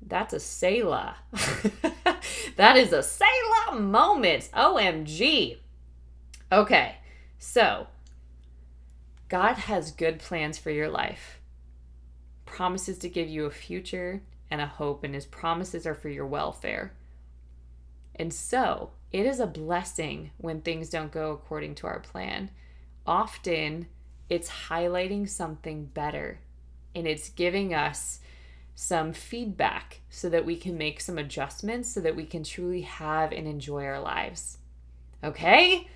That's 0.02 0.34
a 0.34 0.40
Selah. 0.40 1.18
that 2.56 2.76
is 2.76 2.92
a 2.92 3.04
Selah 3.04 3.80
moment. 3.80 4.50
OMG. 4.54 5.58
Okay. 6.52 6.96
So, 7.38 7.88
God 9.30 9.54
has 9.56 9.92
good 9.92 10.18
plans 10.18 10.58
for 10.58 10.72
your 10.72 10.90
life, 10.90 11.40
promises 12.46 12.98
to 13.00 13.10
give 13.10 13.28
you 13.28 13.46
a 13.46 13.52
future 13.52 14.22
and 14.50 14.62
a 14.62 14.68
hope, 14.68 15.04
and 15.04 15.14
His 15.14 15.26
promises 15.26 15.86
are 15.86 15.96
for 15.96 16.10
your 16.10 16.26
welfare. 16.26 16.94
And 18.16 18.34
so, 18.34 18.92
it 19.12 19.26
is 19.26 19.40
a 19.40 19.48
blessing 19.48 20.32
when 20.38 20.62
things 20.62 20.90
don't 20.90 21.12
go 21.12 21.32
according 21.32 21.76
to 21.76 21.88
our 21.88 22.00
plan. 22.00 22.52
Often, 23.06 23.88
it's 24.30 24.50
highlighting 24.50 25.30
something 25.30 25.86
better 25.86 26.40
and 26.94 27.08
it's 27.08 27.30
giving 27.30 27.74
us 27.74 28.20
some 28.76 29.14
feedback 29.14 30.02
so 30.10 30.30
that 30.30 30.46
we 30.46 30.56
can 30.56 30.78
make 30.78 31.00
some 31.00 31.18
adjustments 31.18 31.92
so 31.92 32.00
that 32.02 32.16
we 32.16 32.26
can 32.26 32.44
truly 32.44 32.82
have 32.82 33.32
and 33.32 33.48
enjoy 33.48 33.86
our 33.86 34.00
lives. 34.00 34.58
Okay? 35.24 35.88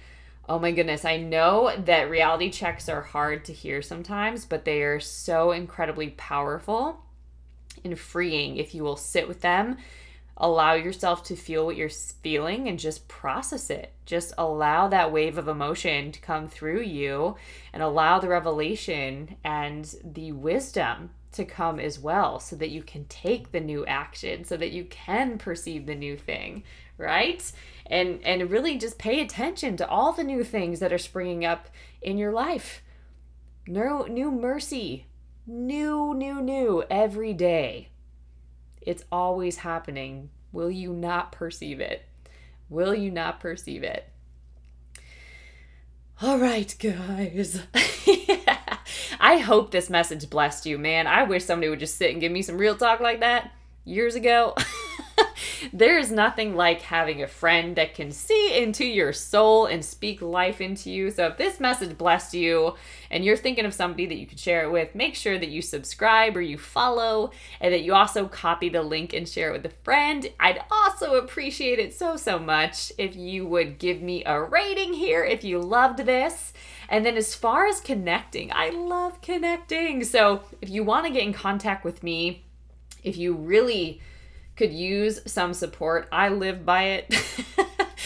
Oh 0.50 0.58
my 0.58 0.72
goodness, 0.72 1.06
I 1.06 1.18
know 1.18 1.76
that 1.86 2.10
reality 2.10 2.50
checks 2.50 2.90
are 2.90 3.02
hard 3.02 3.46
to 3.46 3.54
hear 3.54 3.82
sometimes, 3.82 4.46
but 4.46 4.66
they 4.66 4.82
are 4.82 5.00
so 5.00 5.52
incredibly 5.52 6.10
powerful 6.12 7.04
and 7.84 7.98
freeing 7.98 8.58
if 8.58 8.74
you 8.74 8.84
will 8.84 8.96
sit 8.96 9.28
with 9.28 9.42
them, 9.42 9.78
allow 10.38 10.74
yourself 10.74 11.24
to 11.24 11.36
feel 11.36 11.66
what 11.66 11.76
you're 11.76 11.90
feeling, 11.90 12.68
and 12.68 12.80
just 12.80 13.08
process 13.08 13.70
it. 13.70 13.94
Just 14.06 14.34
allow 14.38 14.88
that 14.88 15.12
wave 15.12 15.38
of 15.38 15.48
emotion 15.48 16.12
to 16.12 16.20
come 16.20 16.48
through 16.48 16.82
you 16.82 17.36
and 17.74 17.84
allow 17.84 18.20
the 18.20 18.30
revelation 18.30 19.36
and 19.44 19.96
the 20.04 20.32
wisdom 20.32 21.12
to 21.34 21.46
come 21.46 21.80
as 21.80 21.98
well 21.98 22.40
so 22.40 22.58
that 22.58 22.72
you 22.72 22.84
can 22.84 23.06
take 23.06 23.52
the 23.52 23.60
new 23.62 23.86
action 23.86 24.44
so 24.44 24.58
that 24.58 24.72
you 24.72 24.84
can 24.84 25.38
perceive 25.38 25.86
the 25.86 25.96
new 25.96 26.18
thing 26.18 26.62
right? 27.02 27.52
And 27.88 28.22
and 28.24 28.50
really 28.50 28.78
just 28.78 28.98
pay 28.98 29.22
attention 29.22 29.76
to 29.78 29.88
all 29.88 30.14
the 30.14 30.24
new 30.24 30.44
things 30.44 30.80
that 30.80 30.94
are 30.94 30.98
springing 30.98 31.44
up 31.44 31.68
in 32.02 32.18
your 32.18 32.32
life. 32.32 32.84
New 33.68 34.08
new 34.08 34.32
mercy 34.32 35.08
new 35.46 36.14
new 36.14 36.42
new 36.42 36.84
every 36.90 37.34
day. 37.34 37.90
It's 38.82 39.04
always 39.12 39.58
happening. 39.58 40.30
Will 40.52 40.72
you 40.72 40.94
not 40.94 41.32
perceive 41.32 41.80
it? 41.80 42.04
Will 42.70 42.96
you 42.96 43.12
not 43.12 43.40
perceive 43.40 43.84
it? 43.84 44.10
All 46.22 46.38
right 46.38 46.74
guys. 46.80 47.62
I 49.20 49.38
hope 49.38 49.72
this 49.72 49.90
message 49.90 50.30
blessed 50.30 50.66
you, 50.66 50.78
man. 50.78 51.08
I 51.08 51.24
wish 51.24 51.46
somebody 51.46 51.70
would 51.70 51.80
just 51.80 51.98
sit 51.98 52.12
and 52.12 52.20
give 52.20 52.32
me 52.32 52.42
some 52.42 52.58
real 52.58 52.76
talk 52.76 53.00
like 53.00 53.20
that. 53.20 53.52
Years 53.86 54.16
ago. 54.16 54.56
there 55.74 55.98
is 55.98 56.12
nothing 56.12 56.56
like 56.56 56.82
having 56.82 57.22
a 57.22 57.28
friend 57.28 57.76
that 57.76 57.94
can 57.94 58.12
see 58.12 58.62
into 58.62 58.86
your 58.86 59.14
soul 59.14 59.66
and 59.66 59.84
speak 59.84 60.22
life 60.22 60.62
into 60.62 60.90
you. 60.90 61.12
So 61.12 61.28
if 61.28 61.38
this 61.38 61.60
message 61.60 61.98
blessed 61.98 62.34
you 62.34 62.76
and 63.10 63.24
you're 63.24 63.38
thinking 63.38 63.66
of 63.66 63.74
somebody 63.74 64.06
that 64.06 64.18
you 64.18 64.26
could 64.26 64.40
share 64.40 64.64
it 64.64 64.72
with, 64.72 64.96
make 64.96 65.16
sure 65.16 65.38
that 65.38 65.50
you 65.50 65.62
subscribe 65.62 66.36
or 66.36 66.42
you 66.42 66.58
follow 66.58 67.32
and 67.60 67.74
that 67.74 67.82
you 67.82 67.94
also 67.94 68.28
copy 68.28 68.70
the 68.70 68.82
link 68.82 69.14
and 69.14 69.28
share 69.28 69.50
it 69.50 69.54
with 69.54 69.66
a 69.66 69.76
friend. 69.84 70.30
I'd 70.40 70.64
also 70.72 71.16
appreciate 71.16 71.80
it 71.80 71.94
so, 71.94 72.16
so 72.16 72.40
much 72.40 72.92
if 72.98 73.16
you 73.16 73.46
would 73.48 73.78
give 73.80 74.02
me 74.02 74.24
a 74.26 74.42
rating 74.42 74.94
here 74.94 75.24
if 75.24 75.44
you 75.44 75.60
loved 75.60 76.00
this. 76.00 76.54
And 76.90 77.06
then 77.06 77.16
as 77.16 77.34
far 77.34 77.68
as 77.68 77.80
connecting, 77.80 78.52
I 78.52 78.70
love 78.70 79.22
connecting. 79.22 80.04
So 80.04 80.44
if 80.62 80.70
you 80.70 80.84
want 80.84 81.06
to 81.06 81.14
get 81.14 81.24
in 81.24 81.34
contact 81.34 81.86
with 81.86 82.04
me, 82.04 82.44
if 83.04 83.18
you 83.18 83.34
really 83.34 84.02
could 84.56 84.74
use 84.74 85.22
some 85.26 85.54
support, 85.54 86.08
I 86.12 86.30
live 86.30 86.66
by 86.66 86.84
it. 86.84 87.06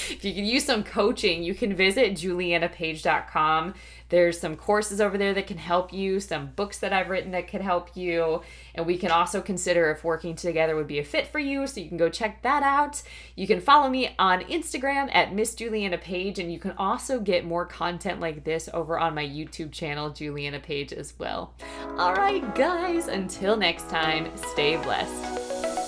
if 0.10 0.24
you 0.24 0.34
could 0.34 0.46
use 0.46 0.66
some 0.66 0.84
coaching, 0.84 1.44
you 1.44 1.56
can 1.56 1.76
visit 1.76 2.14
julianapage.com. 2.14 3.74
There's 4.10 4.40
some 4.40 4.56
courses 4.56 5.02
over 5.02 5.18
there 5.18 5.34
that 5.34 5.48
can 5.48 5.58
help 5.58 5.92
you, 5.92 6.20
some 6.20 6.52
books 6.56 6.78
that 6.80 6.94
I've 6.94 7.10
written 7.10 7.32
that 7.32 7.48
could 7.48 7.62
help 7.62 7.96
you, 7.98 8.44
and 8.76 8.86
we 8.86 8.98
can 8.98 9.10
also 9.10 9.42
consider 9.42 9.90
if 9.90 10.04
working 10.04 10.36
together 10.36 10.76
would 10.76 10.88
be 10.88 11.00
a 11.00 11.04
fit 11.04 11.28
for 11.28 11.40
you. 11.40 11.66
So 11.66 11.80
you 11.80 11.88
can 11.88 11.98
go 11.98 12.10
check 12.10 12.44
that 12.44 12.62
out. 12.62 13.02
You 13.36 13.48
can 13.48 13.60
follow 13.60 13.90
me 13.90 14.16
on 14.20 14.42
Instagram 14.42 15.10
at 15.14 15.34
Miss 15.34 15.56
Juliana 15.56 15.98
Page, 15.98 16.38
and 16.38 16.54
you 16.54 16.60
can 16.60 16.74
also 16.78 17.20
get 17.20 17.46
more 17.46 17.66
content 17.66 18.20
like 18.20 18.44
this 18.44 18.70
over 18.74 19.00
on 19.00 19.16
my 19.16 19.26
YouTube 19.26 19.72
channel, 19.72 20.12
Juliana 20.12 20.60
Page, 20.60 20.94
as 20.94 21.16
well. 21.18 21.54
All 21.98 22.14
right, 22.14 22.54
guys, 22.54 23.08
until 23.08 23.58
next 23.58 23.90
time, 23.90 24.30
stay 24.38 24.78
blessed. 24.78 25.85